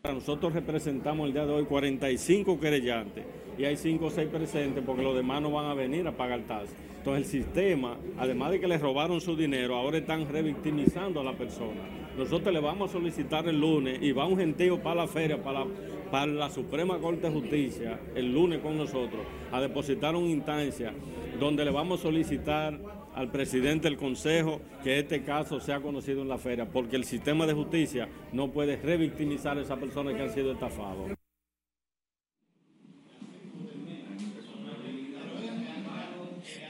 Nosotros 0.05 0.53
representamos 0.53 1.27
el 1.27 1.33
día 1.33 1.45
de 1.45 1.53
hoy 1.53 1.65
45 1.65 2.61
querellantes 2.61 3.25
y 3.59 3.64
hay 3.64 3.77
5 3.77 4.07
o 4.07 4.11
6 4.11 4.29
presentes 4.29 4.85
porque 4.87 5.03
los 5.03 5.16
demás 5.16 5.43
no 5.43 5.51
van 5.51 5.66
a 5.66 5.75
venir 5.75 6.07
a 6.07 6.12
pagar 6.12 6.41
tasas. 6.43 6.75
Entonces 6.99 7.25
el 7.25 7.43
sistema, 7.43 7.97
además 8.16 8.53
de 8.53 8.61
que 8.61 8.68
les 8.68 8.81
robaron 8.81 9.20
su 9.20 9.37
dinero, 9.37 9.75
ahora 9.77 9.99
están 9.99 10.29
revictimizando 10.29 11.20
a 11.20 11.25
la 11.25 11.33
persona. 11.33 11.81
Nosotros 12.16 12.55
le 12.55 12.61
vamos 12.61 12.91
a 12.91 12.93
solicitar 12.93 13.49
el 13.49 13.61
lunes 13.61 13.99
y 14.01 14.12
va 14.12 14.27
un 14.27 14.39
gentío 14.39 14.81
para 14.81 15.03
la 15.03 15.09
feria, 15.09 15.43
para 15.43 15.64
para 16.11 16.27
la 16.27 16.51
Suprema 16.51 16.99
Corte 16.99 17.29
de 17.29 17.33
Justicia, 17.33 18.01
el 18.14 18.33
lunes 18.33 18.61
con 18.61 18.77
nosotros, 18.77 19.27
a 19.53 19.61
depositar 19.61 20.16
una 20.16 20.29
instancia 20.29 20.93
donde 21.39 21.64
le 21.64 21.70
vamos 21.70 22.01
a 22.01 22.03
solicitar 22.05 22.79
al 23.15 23.31
presidente 23.31 23.89
del 23.89 23.97
Consejo 23.97 24.61
que 24.83 25.01
este 25.01 25.23
caso 25.23 25.61
sea 25.61 25.81
conocido 25.81 26.23
en 26.23 26.29
la 26.29 26.39
feria, 26.39 26.67
porque 26.67 26.97
el 26.97 27.05
sistema 27.05 27.47
de 27.47 27.55
justicia 27.55 28.09
no 28.33 28.51
puede 28.51 28.77
revictimizar 28.77 29.59
a 29.59 29.63
esas 29.63 29.79
personas 29.79 30.15
que 30.15 30.23
han 30.23 30.33
sido 30.33 30.53
estafados. 30.53 31.18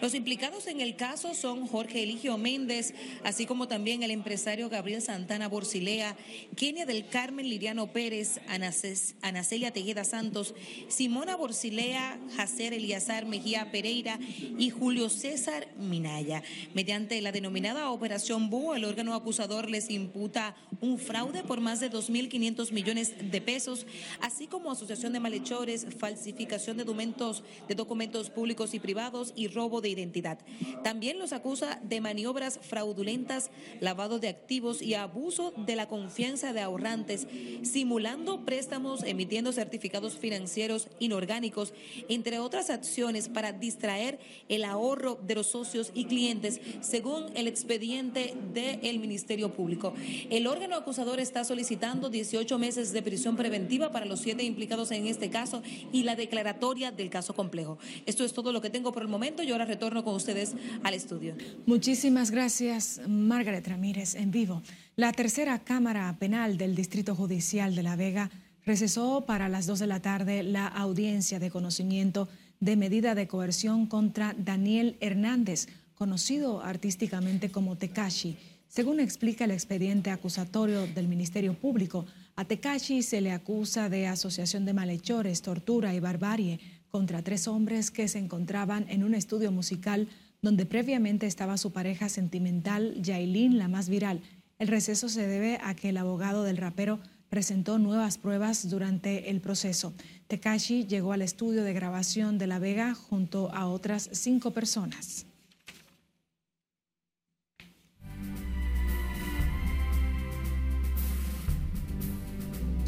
Los 0.01 0.15
implicados 0.15 0.69
en 0.69 0.81
el 0.81 0.95
caso 0.95 1.35
son 1.35 1.67
Jorge 1.67 2.05
Eligio 2.05 2.39
Méndez, 2.39 2.95
así 3.25 3.47
como 3.47 3.67
también 3.67 4.05
el 4.05 4.13
empresario 4.13 4.69
Gabriel 4.69 5.03
Santana 5.03 5.49
Borcilea, 5.49 6.17
Kenia 6.55 6.87
del 6.87 7.09
Carmen 7.09 7.49
Liriano 7.49 7.93
Pérez, 7.93 8.41
Anacelia 8.49 9.73
Tejeda 9.73 10.05
Santos, 10.05 10.55
Simona 10.87 11.35
Borcilea, 11.35 12.21
Jacer 12.37 12.75
Eliazar 12.75 13.27
Mejía 13.27 13.73
Pereira 13.73 14.21
y 14.57 14.71
Julio 14.71 15.09
César 15.09 15.67
Minaya. 15.77 16.45
Mediante 16.75 17.21
la 17.21 17.33
denominada 17.33 17.91
Operación 17.91 18.51
Búho, 18.51 18.77
el 18.77 18.85
órgano 18.85 19.15
acusador 19.15 19.69
les 19.69 19.91
imputa 19.91 20.55
un 20.81 20.99
fraude 20.99 21.43
por 21.43 21.61
más 21.61 21.81
de 21.81 21.91
2.500 21.91 22.71
millones 22.71 23.15
de 23.33 23.41
pesos, 23.41 23.85
así 24.21 24.47
como 24.47 24.71
asociación 24.71 25.13
de 25.13 25.19
malhechores, 25.19 25.87
falsificación 25.99 26.77
de 26.77 26.85
documentos, 26.85 27.43
de 27.67 27.75
documentos 27.75 28.31
públicos 28.31 28.75
y 28.75 28.79
privados 28.79 29.33
y 29.35 29.49
robo 29.49 29.81
de 29.81 29.88
identidad. 29.89 30.39
También 30.83 31.19
los 31.19 31.33
acusa 31.33 31.81
de 31.83 32.01
maniobras 32.01 32.59
fraudulentas, 32.63 33.51
lavado 33.81 34.19
de 34.19 34.29
activos 34.29 34.83
y 34.83 34.95
abuso 34.95 35.53
de 35.57 35.77
la 35.77 35.89
confianza 35.89 36.53
de 36.53 36.61
ahorrantes, 36.61 37.27
simulando 37.63 38.45
préstamos, 38.45 39.03
emitiendo 39.03 39.53
certificados 39.53 40.17
financieros 40.17 40.89
inorgánicos, 40.99 41.73
entre 42.09 42.39
otras 42.39 42.71
acciones 42.71 43.29
para 43.29 43.53
distraer 43.53 44.19
el 44.49 44.65
ahorro 44.65 45.19
de 45.27 45.35
los 45.35 45.49
socios 45.49 45.91
y 45.95 46.05
clientes, 46.05 46.61
según 46.81 47.27
el 47.35 47.49
expediente 47.49 48.35
del 48.53 48.99
Ministerio 48.99 49.53
Público. 49.53 49.95
El 50.31 50.47
órgano 50.47 50.77
acusador 50.77 51.21
está 51.21 51.45
solicitando 51.45 52.11
18 52.11 52.59
meses 52.59 52.93
de 52.93 53.03
prisión 53.03 53.37
preventiva 53.37 53.91
para 53.91 54.07
los 54.07 54.21
siete 54.21 54.45
implicados 54.45 54.91
en 54.91 55.07
este 55.07 55.31
caso 55.31 55.63
y 55.93 56.03
la 56.03 56.17
declaratoria 56.17 56.91
del 56.91 57.11
caso 57.11 57.35
complejo. 57.35 57.79
Esto 58.07 58.25
es 58.25 58.33
todo 58.33 58.53
lo 58.53 58.61
que 58.61 58.71
tengo 58.71 58.93
por 58.93 59.03
el 59.03 59.09
momento 59.09 59.43
y 59.43 59.51
ahora 59.51 59.67
retorno 59.79 60.03
con 60.03 60.17
ustedes 60.17 60.55
al 60.83 60.93
estudio. 60.93 61.37
Muchísimas 61.65 62.33
gracias, 62.33 63.01
Margaret 63.07 63.69
Ramírez, 63.69 64.17
en 64.17 64.33
vivo. 64.33 64.61
La 64.97 65.13
tercera 65.13 65.61
Cámara 65.61 66.17
Penal 66.19 66.59
del 66.59 66.75
Distrito 66.75 67.15
Judicial 67.15 67.77
de 67.77 67.85
La 67.85 67.95
Vega 67.95 68.29
recesó 68.67 69.25
para 69.25 69.49
las 69.49 69.67
2 69.67 69.79
de 69.79 69.87
la 69.87 70.03
tarde 70.03 70.43
la 70.43 70.67
audiencia 70.67 71.39
de 71.39 71.53
conocimiento 71.53 72.29
de 72.59 72.75
medida 72.75 73.15
de 73.15 73.29
coerción 73.29 73.87
contra 73.87 74.35
Daniel 74.37 74.97
Hernández, 74.99 75.69
conocido 75.95 76.61
artísticamente 76.61 77.53
como 77.53 77.77
Tekashi. 77.77 78.37
Según 78.67 78.99
explica 78.99 79.45
el 79.45 79.53
expediente 79.53 80.11
acusatorio 80.11 80.89
del 80.89 81.07
Ministerio 81.07 81.55
Público, 81.55 82.05
a 82.35 82.45
Tekashi 82.45 83.03
se 83.03 83.21
le 83.21 83.31
acusa 83.31 83.89
de 83.89 84.09
asociación 84.09 84.65
de 84.65 84.75
malhechores, 84.75 85.41
tortura 85.41 85.95
y 85.95 86.01
barbarie 86.01 86.59
contra 86.91 87.23
tres 87.23 87.49
hombres 87.49 87.91
que 87.91 88.09
se 88.09 88.19
encontraban 88.19 88.87
en 88.89 89.05
un 89.05 89.15
estudio 89.15 89.53
musical 89.53 90.09
donde 90.41 90.67
previamente 90.67 91.27
estaba 91.27 91.57
su 91.57 91.73
pareja 91.73 92.09
sentimental, 92.09 92.95
Yailin, 93.03 93.59
la 93.59 93.69
más 93.69 93.89
viral. 93.89 94.21
El 94.59 94.69
receso 94.69 95.09
se 95.09 95.27
debe 95.27 95.59
a 95.63 95.75
que 95.75 95.89
el 95.89 95.97
abogado 95.97 96.45
del 96.45 96.57
rapero 96.57 97.01
presentó 97.29 97.79
nuevas 97.79 98.19
pruebas 98.19 98.69
durante 98.71 99.31
el 99.31 99.41
proceso. 99.41 99.93
Tekashi 100.29 100.87
llegó 100.87 101.13
al 101.13 101.23
estudio 101.23 101.65
de 101.65 101.73
grabación 101.73 102.39
de 102.39 102.47
La 102.47 102.59
Vega 102.59 102.95
junto 102.95 103.53
a 103.53 103.67
otras 103.67 104.09
cinco 104.13 104.53
personas. 104.53 105.27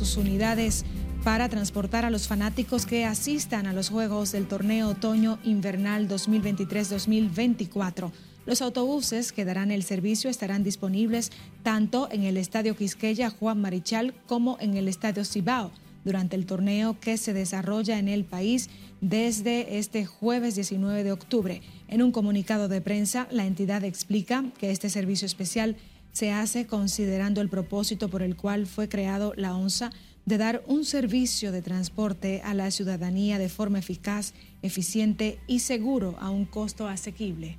sus 0.00 0.16
unidades 0.16 0.86
para 1.24 1.48
transportar 1.48 2.04
a 2.04 2.10
los 2.10 2.28
fanáticos 2.28 2.86
que 2.86 3.04
asistan 3.04 3.66
a 3.66 3.72
los 3.72 3.90
Juegos 3.90 4.32
del 4.32 4.46
Torneo 4.46 4.88
Otoño 4.88 5.38
Invernal 5.44 6.08
2023-2024. 6.08 8.10
Los 8.46 8.62
autobuses 8.62 9.32
que 9.32 9.44
darán 9.44 9.70
el 9.70 9.82
servicio 9.82 10.30
estarán 10.30 10.64
disponibles 10.64 11.30
tanto 11.62 12.08
en 12.10 12.22
el 12.22 12.38
Estadio 12.38 12.74
Quisqueya 12.74 13.28
Juan 13.28 13.60
Marichal 13.60 14.14
como 14.26 14.56
en 14.60 14.76
el 14.76 14.88
Estadio 14.88 15.24
Cibao 15.24 15.70
durante 16.04 16.36
el 16.36 16.46
torneo 16.46 16.98
que 16.98 17.18
se 17.18 17.34
desarrolla 17.34 17.98
en 17.98 18.08
el 18.08 18.24
país 18.24 18.70
desde 19.02 19.78
este 19.78 20.06
jueves 20.06 20.54
19 20.54 21.04
de 21.04 21.12
octubre. 21.12 21.60
En 21.88 22.02
un 22.02 22.12
comunicado 22.12 22.68
de 22.68 22.80
prensa, 22.80 23.28
la 23.30 23.44
entidad 23.44 23.84
explica 23.84 24.44
que 24.58 24.70
este 24.70 24.88
servicio 24.88 25.26
especial 25.26 25.76
se 26.12 26.32
hace 26.32 26.66
considerando 26.66 27.40
el 27.40 27.48
propósito 27.48 28.08
por 28.08 28.22
el 28.22 28.36
cual 28.36 28.66
fue 28.66 28.88
creado 28.88 29.32
la 29.36 29.54
ONSA 29.54 29.90
de 30.30 30.38
dar 30.38 30.62
un 30.68 30.84
servicio 30.84 31.50
de 31.50 31.60
transporte 31.60 32.40
a 32.44 32.54
la 32.54 32.70
ciudadanía 32.70 33.36
de 33.36 33.48
forma 33.48 33.80
eficaz, 33.80 34.32
eficiente 34.62 35.40
y 35.48 35.58
seguro 35.58 36.16
a 36.20 36.30
un 36.30 36.44
costo 36.44 36.86
asequible. 36.86 37.58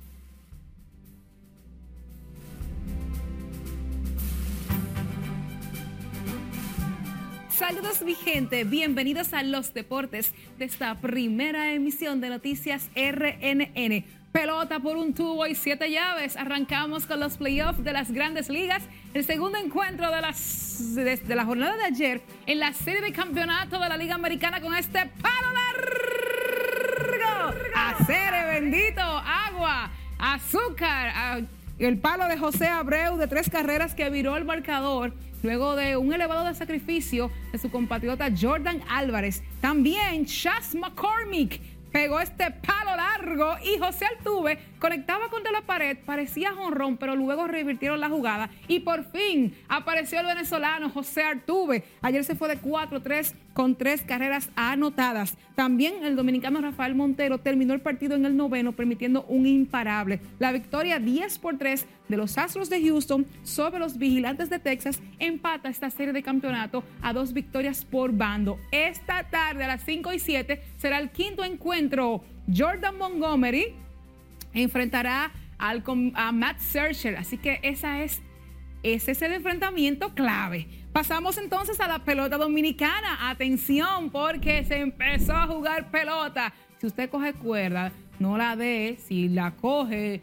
Saludos 7.50 8.00
mi 8.02 8.14
gente, 8.14 8.64
bienvenidos 8.64 9.34
a 9.34 9.42
los 9.42 9.74
deportes 9.74 10.32
de 10.58 10.64
esta 10.64 10.98
primera 10.98 11.74
emisión 11.74 12.22
de 12.22 12.30
Noticias 12.30 12.88
RNN 12.96 14.21
pelota 14.32 14.80
por 14.80 14.96
un 14.96 15.14
tubo 15.14 15.46
y 15.46 15.54
siete 15.54 15.90
llaves. 15.90 16.36
Arrancamos 16.36 17.06
con 17.06 17.20
los 17.20 17.36
playoffs 17.36 17.84
de 17.84 17.92
las 17.92 18.10
grandes 18.10 18.48
ligas. 18.48 18.82
El 19.14 19.24
segundo 19.24 19.58
encuentro 19.58 20.10
de, 20.10 20.20
las, 20.20 20.94
de, 20.94 21.34
la 21.34 21.44
jornada 21.44 21.76
de 21.76 21.84
ayer 21.84 22.22
en 22.46 22.58
la 22.58 22.72
serie 22.72 23.02
de 23.02 23.12
campeonato 23.12 23.78
de 23.78 23.88
la 23.88 23.96
Liga 23.96 24.14
Americana 24.14 24.60
con 24.60 24.74
este 24.74 25.06
palo 25.20 25.52
largo. 25.52 25.62
Acere 27.74 28.60
bendito, 28.60 29.02
agua, 29.02 29.90
azúcar. 30.18 31.44
El 31.78 31.98
palo 31.98 32.26
de 32.26 32.38
José 32.38 32.68
Abreu 32.68 33.16
de 33.18 33.26
tres 33.26 33.50
carreras 33.50 33.94
que 33.94 34.08
viró 34.08 34.36
el 34.36 34.44
marcador 34.44 35.14
luego 35.42 35.74
de 35.76 35.96
un 35.96 36.12
elevado 36.12 36.44
de 36.46 36.54
sacrificio 36.54 37.30
de 37.50 37.58
su 37.58 37.70
compatriota 37.70 38.28
Jordan 38.38 38.80
Álvarez. 38.88 39.42
También 39.60 40.24
Chas 40.24 40.74
McCormick 40.74 41.60
pegó 41.90 42.20
este 42.20 42.50
palo 42.50 42.81
y 43.64 43.78
José 43.78 44.04
Altuve 44.06 44.58
conectaba 44.78 45.28
contra 45.28 45.52
la 45.52 45.62
pared, 45.62 45.96
parecía 46.04 46.52
jonrón, 46.52 46.96
pero 46.96 47.14
luego 47.14 47.46
revirtieron 47.46 48.00
la 48.00 48.08
jugada 48.08 48.50
y 48.68 48.80
por 48.80 49.04
fin 49.04 49.56
apareció 49.68 50.20
el 50.20 50.26
venezolano 50.26 50.90
José 50.90 51.22
Altuve. 51.22 51.84
Ayer 52.00 52.24
se 52.24 52.34
fue 52.34 52.48
de 52.48 52.60
4-3 52.60 53.34
con 53.52 53.76
tres 53.76 54.02
carreras 54.02 54.50
anotadas. 54.56 55.36
También 55.54 56.04
el 56.04 56.16
dominicano 56.16 56.60
Rafael 56.60 56.94
Montero 56.94 57.38
terminó 57.38 57.74
el 57.74 57.80
partido 57.80 58.14
en 58.14 58.24
el 58.24 58.36
noveno, 58.36 58.72
permitiendo 58.72 59.24
un 59.24 59.46
imparable. 59.46 60.20
La 60.38 60.52
victoria 60.52 60.98
10 60.98 61.38
por 61.38 61.58
3 61.58 61.86
de 62.08 62.16
los 62.16 62.38
Astros 62.38 62.70
de 62.70 62.82
Houston 62.82 63.26
sobre 63.42 63.78
los 63.78 63.98
Vigilantes 63.98 64.50
de 64.50 64.58
Texas 64.58 65.00
empata 65.18 65.68
esta 65.68 65.90
serie 65.90 66.12
de 66.12 66.22
campeonato 66.22 66.84
a 67.02 67.12
dos 67.12 67.32
victorias 67.32 67.84
por 67.84 68.12
bando. 68.12 68.58
Esta 68.70 69.24
tarde 69.30 69.64
a 69.64 69.68
las 69.68 69.84
5 69.84 70.12
y 70.12 70.18
7 70.18 70.62
será 70.76 70.98
el 70.98 71.10
quinto 71.10 71.44
encuentro. 71.44 72.24
Jordan 72.54 72.98
Montgomery 72.98 73.74
enfrentará 74.52 75.32
a 75.58 76.32
Matt 76.32 76.58
Searcher, 76.58 77.16
así 77.16 77.38
que 77.38 77.60
esa 77.62 78.02
es, 78.02 78.20
ese 78.82 79.12
es 79.12 79.22
el 79.22 79.32
enfrentamiento 79.32 80.12
clave. 80.14 80.66
Pasamos 80.92 81.38
entonces 81.38 81.80
a 81.80 81.88
la 81.88 82.00
pelota 82.00 82.36
dominicana. 82.36 83.30
Atención, 83.30 84.10
porque 84.10 84.62
se 84.64 84.76
empezó 84.76 85.32
a 85.32 85.46
jugar 85.46 85.90
pelota. 85.90 86.52
Si 86.78 86.86
usted 86.86 87.08
coge 87.08 87.32
cuerda, 87.32 87.92
no 88.18 88.36
la 88.36 88.56
dé. 88.56 88.98
Si 89.02 89.30
la 89.30 89.52
coge, 89.52 90.20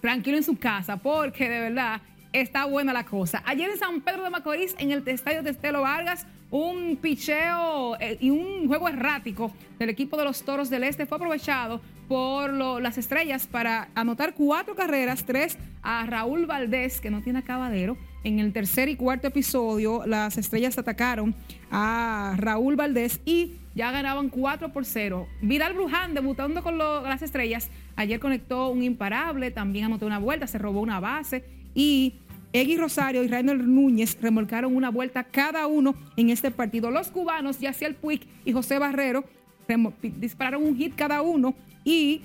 tranquilo 0.00 0.36
en 0.36 0.42
su 0.42 0.58
casa, 0.58 0.96
porque 0.96 1.48
de 1.48 1.60
verdad 1.60 2.00
está 2.32 2.64
buena 2.64 2.92
la 2.92 3.04
cosa. 3.04 3.44
Ayer 3.46 3.70
en 3.70 3.78
San 3.78 4.00
Pedro 4.00 4.24
de 4.24 4.30
Macorís, 4.30 4.74
en 4.78 4.90
el 4.90 5.06
estadio 5.06 5.44
de 5.44 5.50
Estelo 5.50 5.82
Vargas, 5.82 6.26
un 6.52 6.98
picheo 7.00 7.96
eh, 7.98 8.18
y 8.20 8.30
un 8.30 8.68
juego 8.68 8.88
errático 8.88 9.52
del 9.78 9.88
equipo 9.88 10.16
de 10.18 10.24
los 10.24 10.42
Toros 10.42 10.70
del 10.70 10.84
Este 10.84 11.06
fue 11.06 11.16
aprovechado 11.16 11.80
por 12.08 12.52
las 12.52 12.98
estrellas 12.98 13.46
para 13.46 13.88
anotar 13.94 14.34
cuatro 14.34 14.74
carreras, 14.74 15.24
tres 15.24 15.56
a 15.82 16.04
Raúl 16.04 16.44
Valdés, 16.44 17.00
que 17.00 17.10
no 17.10 17.22
tiene 17.22 17.38
acabadero. 17.38 17.96
En 18.22 18.38
el 18.38 18.52
tercer 18.52 18.90
y 18.90 18.96
cuarto 18.96 19.28
episodio, 19.28 20.02
las 20.06 20.36
estrellas 20.36 20.76
atacaron 20.76 21.34
a 21.70 22.34
Raúl 22.36 22.76
Valdés 22.76 23.20
y 23.24 23.54
ya 23.74 23.90
ganaban 23.90 24.28
4 24.28 24.74
por 24.74 24.84
0. 24.84 25.26
Vidal 25.40 25.72
Bruján, 25.72 26.12
debutando 26.12 26.62
con 26.62 26.76
las 26.76 27.22
estrellas, 27.22 27.70
ayer 27.96 28.20
conectó 28.20 28.68
un 28.68 28.82
imparable, 28.82 29.50
también 29.50 29.86
anotó 29.86 30.04
una 30.04 30.18
vuelta, 30.18 30.46
se 30.46 30.58
robó 30.58 30.82
una 30.82 31.00
base 31.00 31.44
y 31.74 32.16
Egui 32.52 32.76
Rosario 32.76 33.22
y 33.24 33.28
Rainer 33.28 33.58
Núñez 33.58 34.18
remolcaron 34.20 34.76
una 34.76 34.90
vuelta 34.90 35.24
cada 35.24 35.66
uno 35.66 35.94
en 36.16 36.30
este 36.30 36.50
partido. 36.50 36.90
Los 36.90 37.08
cubanos, 37.08 37.60
Yaciel 37.60 37.94
Puig 37.94 38.26
y 38.44 38.52
José 38.52 38.78
Barrero, 38.78 39.24
dispararon 40.18 40.64
un 40.64 40.76
hit 40.76 40.94
cada 40.94 41.22
uno 41.22 41.54
y 41.84 42.22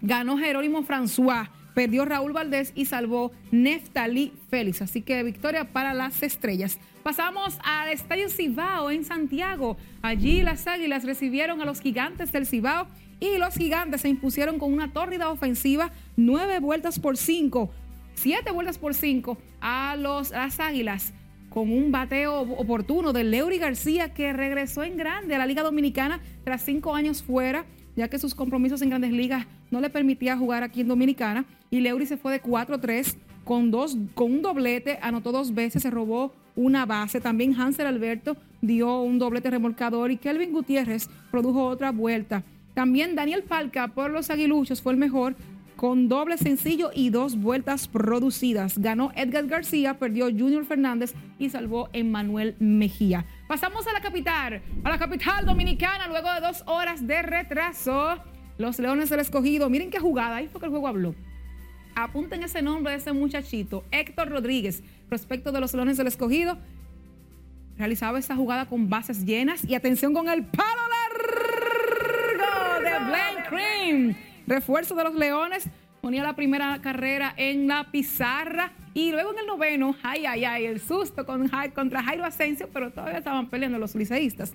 ganó 0.00 0.38
Jerónimo 0.38 0.82
François, 0.84 1.48
perdió 1.74 2.04
Raúl 2.04 2.32
Valdés 2.32 2.72
y 2.74 2.84
salvó 2.84 3.32
Neftali 3.50 4.32
Félix. 4.48 4.82
Así 4.82 5.02
que 5.02 5.22
victoria 5.22 5.72
para 5.72 5.94
las 5.94 6.22
estrellas. 6.22 6.78
Pasamos 7.02 7.58
al 7.64 7.88
Estadio 7.88 8.28
Cibao 8.28 8.90
en 8.90 9.04
Santiago. 9.04 9.76
Allí 10.02 10.42
las 10.42 10.66
Águilas 10.66 11.04
recibieron 11.04 11.60
a 11.62 11.64
los 11.64 11.80
gigantes 11.80 12.32
del 12.32 12.46
Cibao 12.46 12.86
Y 13.20 13.38
los 13.38 13.54
gigantes 13.54 14.02
se 14.02 14.08
impusieron 14.08 14.58
con 14.58 14.72
una 14.72 14.92
tórrida 14.92 15.30
ofensiva, 15.30 15.90
nueve 16.16 16.60
vueltas 16.60 17.00
por 17.00 17.16
cinco, 17.16 17.70
siete 18.18 18.50
vueltas 18.50 18.78
por 18.78 18.94
cinco 18.94 19.38
a, 19.60 19.96
los, 19.96 20.30
las 20.30 20.60
águilas 20.60 21.12
con 21.48 21.72
un 21.72 21.90
bateo 21.90 22.40
oportuno 22.40 23.12
de 23.12 23.24
Leury 23.24 23.58
García 23.58 24.12
que 24.12 24.32
regresó 24.32 24.82
en 24.82 24.96
grande 24.96 25.34
a 25.34 25.38
la 25.38 25.46
Liga 25.46 25.62
Dominicana 25.62 26.20
tras 26.44 26.62
cinco 26.62 26.94
años 26.94 27.22
fuera, 27.22 27.64
ya 27.96 28.08
que 28.08 28.18
sus 28.18 28.34
compromisos 28.34 28.82
en 28.82 28.90
grandes 28.90 29.12
ligas 29.12 29.46
no 29.70 29.80
le 29.80 29.90
permitía 29.90 30.36
jugar 30.36 30.62
aquí 30.62 30.82
en 30.82 30.88
Dominicana. 30.88 31.46
Y 31.70 31.80
Leury 31.80 32.06
se 32.06 32.16
fue 32.16 32.32
de 32.32 32.42
4-3 32.42 33.16
con, 33.44 33.70
dos, 33.70 33.96
con 34.14 34.32
un 34.32 34.42
doblete, 34.42 34.98
anotó 35.00 35.32
dos 35.32 35.54
veces, 35.54 35.82
se 35.82 35.90
robó 35.90 36.34
una 36.54 36.86
base. 36.86 37.20
También 37.20 37.58
Hansel 37.58 37.86
Alberto 37.86 38.36
dio 38.60 39.00
un 39.00 39.18
doblete 39.18 39.50
remolcador 39.50 40.10
y 40.10 40.18
Kelvin 40.18 40.52
Gutiérrez 40.52 41.08
produjo 41.30 41.64
otra 41.64 41.92
vuelta. 41.92 42.44
También 42.74 43.16
Daniel 43.16 43.42
Falca 43.42 43.88
por 43.88 44.10
los 44.10 44.30
aguiluchos 44.30 44.82
fue 44.82 44.92
el 44.92 44.98
mejor 44.98 45.34
con 45.78 46.08
doble 46.08 46.36
sencillo 46.38 46.90
y 46.92 47.10
dos 47.10 47.36
vueltas 47.36 47.86
producidas. 47.86 48.78
Ganó 48.78 49.12
Edgar 49.14 49.46
García, 49.46 49.96
perdió 49.96 50.24
Junior 50.24 50.64
Fernández 50.64 51.14
y 51.38 51.50
salvó 51.50 51.88
Emmanuel 51.92 52.56
Mejía. 52.58 53.24
Pasamos 53.46 53.86
a 53.86 53.92
la 53.92 54.00
capital, 54.00 54.60
a 54.82 54.90
la 54.90 54.98
capital 54.98 55.46
dominicana, 55.46 56.08
luego 56.08 56.34
de 56.34 56.40
dos 56.40 56.64
horas 56.66 57.06
de 57.06 57.22
retraso. 57.22 58.16
Los 58.58 58.80
Leones 58.80 59.08
del 59.08 59.20
Escogido, 59.20 59.70
miren 59.70 59.90
qué 59.90 60.00
jugada, 60.00 60.34
ahí 60.34 60.48
fue 60.48 60.58
que 60.58 60.66
el 60.66 60.72
juego 60.72 60.88
habló. 60.88 61.14
Apunten 61.94 62.42
ese 62.42 62.60
nombre 62.60 62.90
de 62.90 62.98
ese 62.98 63.12
muchachito, 63.12 63.84
Héctor 63.92 64.30
Rodríguez, 64.30 64.82
respecto 65.08 65.52
de 65.52 65.60
los 65.60 65.74
Leones 65.74 65.96
del 65.96 66.08
Escogido. 66.08 66.58
Realizaba 67.76 68.18
esa 68.18 68.34
jugada 68.34 68.66
con 68.66 68.90
bases 68.90 69.24
llenas 69.24 69.64
y 69.64 69.76
atención 69.76 70.12
con 70.12 70.28
el 70.28 70.44
palo 70.44 70.82
largo 70.90 72.80
de 72.82 73.10
Blaine 73.10 73.44
Cream 73.48 74.27
refuerzo 74.48 74.94
de 74.94 75.04
los 75.04 75.14
Leones, 75.14 75.68
ponía 76.00 76.22
la 76.22 76.34
primera 76.34 76.80
carrera 76.80 77.34
en 77.36 77.68
la 77.68 77.90
pizarra 77.90 78.72
y 78.94 79.12
luego 79.12 79.32
en 79.32 79.40
el 79.40 79.46
noveno, 79.46 79.94
ay, 80.02 80.26
ay, 80.26 80.44
ay, 80.44 80.66
el 80.66 80.80
susto 80.80 81.26
con, 81.26 81.50
contra 81.74 82.02
Jairo 82.02 82.24
Asensio, 82.24 82.68
pero 82.72 82.90
todavía 82.90 83.18
estaban 83.18 83.48
peleando 83.48 83.78
los 83.78 83.94
liceístas. 83.94 84.52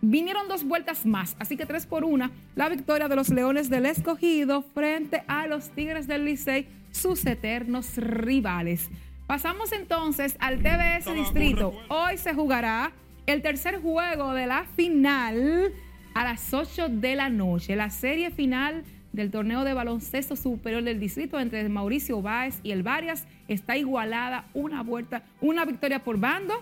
Vinieron 0.00 0.48
dos 0.48 0.64
vueltas 0.64 1.06
más, 1.06 1.36
así 1.38 1.56
que 1.56 1.64
tres 1.64 1.86
por 1.86 2.04
una, 2.04 2.32
la 2.56 2.68
victoria 2.68 3.06
de 3.06 3.14
los 3.14 3.28
Leones 3.28 3.70
del 3.70 3.86
Escogido 3.86 4.62
frente 4.62 5.22
a 5.28 5.46
los 5.46 5.70
Tigres 5.70 6.08
del 6.08 6.24
Licey, 6.24 6.66
sus 6.90 7.24
eternos 7.24 7.96
rivales. 7.96 8.90
Pasamos 9.28 9.70
entonces 9.72 10.36
al 10.40 10.58
TBS 10.58 11.14
Distrito. 11.14 11.72
Hoy 11.88 12.18
se 12.18 12.34
jugará 12.34 12.92
el 13.26 13.42
tercer 13.42 13.80
juego 13.80 14.32
de 14.34 14.46
la 14.46 14.64
final 14.76 15.72
a 16.14 16.24
las 16.24 16.52
8 16.52 16.88
de 16.88 17.14
la 17.14 17.28
noche, 17.28 17.76
la 17.76 17.90
serie 17.90 18.30
final 18.30 18.82
del 19.12 19.30
torneo 19.30 19.64
de 19.64 19.74
baloncesto 19.74 20.36
superior 20.36 20.82
del 20.82 20.98
distrito 20.98 21.38
entre 21.38 21.68
Mauricio 21.68 22.22
Báez 22.22 22.60
y 22.62 22.70
el 22.72 22.82
Varias 22.82 23.26
está 23.48 23.76
igualada 23.76 24.46
una 24.54 24.82
vuelta, 24.82 25.22
una 25.40 25.64
victoria 25.64 26.02
por 26.02 26.18
bando. 26.18 26.54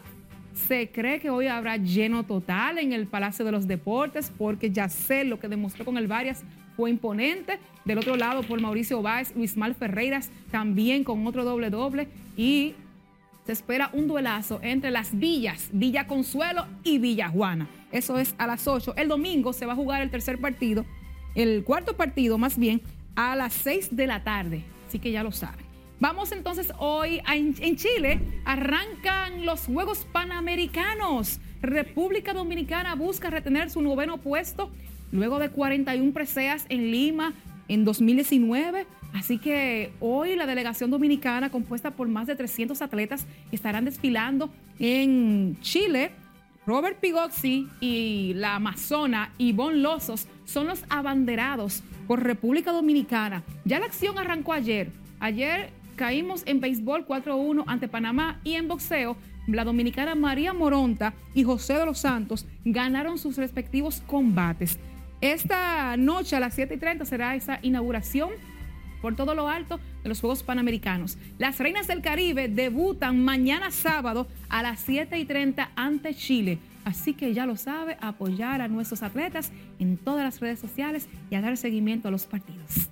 Se 0.55 0.90
cree 0.90 1.20
que 1.20 1.30
hoy 1.30 1.46
habrá 1.46 1.76
lleno 1.76 2.24
total 2.24 2.78
en 2.78 2.92
el 2.92 3.07
Palacio 3.07 3.44
de 3.44 3.53
los 3.53 3.68
Deportes 3.68 4.32
porque 4.36 4.70
ya 4.70 4.88
sé 4.88 5.24
lo 5.24 5.38
que 5.38 5.48
demostró 5.48 5.84
con 5.84 5.96
el 5.96 6.09
Varias 6.09 6.42
fue 6.76 6.90
imponente. 6.90 7.59
Del 7.84 7.98
otro 7.98 8.16
lado 8.16 8.42
por 8.42 8.61
Mauricio 8.61 9.01
Báez, 9.01 9.34
Luis 9.34 9.57
Mal 9.57 9.74
Ferreiras 9.74 10.30
también 10.51 11.05
con 11.05 11.26
otro 11.26 11.44
doble 11.44 11.70
doble 11.70 12.09
y 12.36 12.74
se 13.46 13.53
espera 13.53 13.90
un 13.92 14.07
duelazo 14.07 14.61
entre 14.62 14.90
las 14.90 15.18
villas, 15.18 15.70
Villa 15.72 16.07
Consuelo 16.07 16.66
y 16.84 16.98
Villa 16.98 17.28
Juana. 17.28 17.68
Eso 17.90 18.18
es 18.18 18.34
a 18.38 18.46
las 18.46 18.68
8. 18.68 18.94
El 18.96 19.09
domingo 19.09 19.53
se 19.53 19.66
va 19.66 19.72
a 19.72 19.76
jugar 19.76 20.03
el 20.03 20.11
tercer 20.11 20.38
partido 20.38 20.84
el 21.35 21.64
cuarto 21.64 21.97
partido 21.97 22.39
más 22.39 22.59
bien 22.59 22.83
a 23.16 23.37
las 23.37 23.53
6 23.55 23.97
de 23.97 24.07
la 24.07 24.24
tarde, 24.24 24.64
así 24.89 24.99
que 24.99 25.12
ya 25.12 25.22
lo 25.22 25.33
saben. 25.33 25.64
Vamos 26.01 26.33
entonces 26.33 26.72
hoy 26.78 27.20
en 27.31 27.76
Chile, 27.76 28.20
arrancan 28.47 29.45
los 29.45 29.66
Juegos 29.66 30.07
Panamericanos. 30.11 31.41
República 31.61 32.33
Dominicana 32.33 32.95
busca 32.95 33.28
retener 33.28 33.70
su 33.70 33.83
noveno 33.83 34.16
puesto 34.16 34.70
luego 35.12 35.39
de 35.39 35.51
41 35.51 36.12
preseas 36.12 36.64
en 36.70 36.91
Lima 36.91 37.35
en 37.68 37.85
2019. 37.85 38.87
Así 39.12 39.39
que 39.39 39.93
hoy 40.01 40.37
la 40.37 40.47
delegación 40.47 40.91
dominicana, 40.91 41.51
compuesta 41.51 41.91
por 41.91 42.09
más 42.09 42.26
de 42.26 42.37
300 42.37 42.81
atletas, 42.81 43.26
estarán 43.53 43.85
desfilando 43.85 44.51
en 44.78 45.59
Chile 45.61 46.12
Robert 46.66 47.01
Pigozzi 47.01 47.68
y 47.81 48.33
la 48.37 48.57
amazona 48.57 49.33
Ivonne 49.39 49.78
Lozos 49.78 50.28
son 50.51 50.66
los 50.66 50.84
abanderados 50.88 51.82
por 52.07 52.22
República 52.22 52.72
Dominicana. 52.72 53.44
Ya 53.64 53.78
la 53.78 53.86
acción 53.86 54.18
arrancó 54.18 54.53
ayer. 54.53 54.90
Ayer 55.20 55.70
caímos 55.96 56.42
en 56.46 56.61
béisbol 56.61 57.07
4-1 57.07 57.64
ante 57.66 57.86
Panamá 57.86 58.40
y 58.42 58.55
en 58.55 58.66
boxeo 58.66 59.16
la 59.46 59.64
dominicana 59.64 60.14
María 60.14 60.53
Moronta 60.53 61.14
y 61.34 61.44
José 61.44 61.74
de 61.74 61.86
los 61.86 61.98
Santos 61.98 62.46
ganaron 62.64 63.18
sus 63.18 63.36
respectivos 63.36 64.03
combates. 64.07 64.78
Esta 65.20 65.96
noche 65.96 66.36
a 66.36 66.40
las 66.40 66.57
7:30 66.57 67.05
será 67.05 67.34
esa 67.34 67.59
inauguración 67.62 68.30
por 69.03 69.16
todo 69.16 69.34
lo 69.34 69.48
alto 69.48 69.78
de 70.03 70.09
los 70.09 70.20
Juegos 70.20 70.42
Panamericanos. 70.42 71.18
Las 71.38 71.59
Reinas 71.59 71.86
del 71.86 72.03
Caribe 72.03 72.48
debutan 72.48 73.22
mañana 73.22 73.70
sábado 73.70 74.26
a 74.48 74.62
las 74.62 74.80
7 74.80 75.18
y 75.18 75.24
30 75.24 75.70
ante 75.74 76.14
Chile. 76.14 76.59
Así 76.85 77.14
que 77.14 77.35
ya 77.35 77.47
lo 77.47 77.57
sabe, 77.57 77.97
apoyar 78.01 78.62
a 78.62 78.68
nuestros 78.68 79.03
atletas 79.03 79.53
en 79.78 79.97
todas 79.97 80.24
las 80.24 80.41
redes 80.41 80.59
sociales 80.59 81.09
y 81.31 81.35
a 81.35 81.41
dar 81.41 81.57
seguimiento 81.57 82.09
a 82.09 82.11
los 82.11 82.26
partidos. 82.26 82.89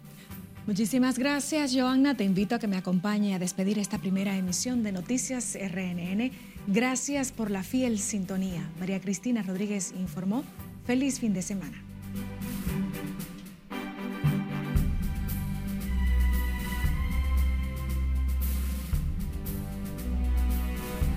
Muchísimas 0.66 1.18
gracias, 1.18 1.74
Joanna. 1.74 2.14
Te 2.14 2.24
invito 2.24 2.55
a 2.55 2.59
que 2.59 2.68
me 2.68 2.76
acompañe 2.76 3.34
a 3.34 3.39
despedir 3.39 3.78
esta 3.78 3.97
primera 3.97 4.36
emisión 4.36 4.82
de 4.82 4.93
Noticias 4.93 5.57
RNN. 5.59 6.30
Gracias 6.66 7.32
por 7.32 7.51
la 7.51 7.62
fiel 7.62 7.99
sintonía. 7.99 8.68
María 8.78 9.01
Cristina 9.01 9.43
Rodríguez 9.43 9.95
informó. 9.99 10.45
Feliz 10.84 11.20
fin 11.20 11.32
de 11.32 11.41
semana. 11.41 11.88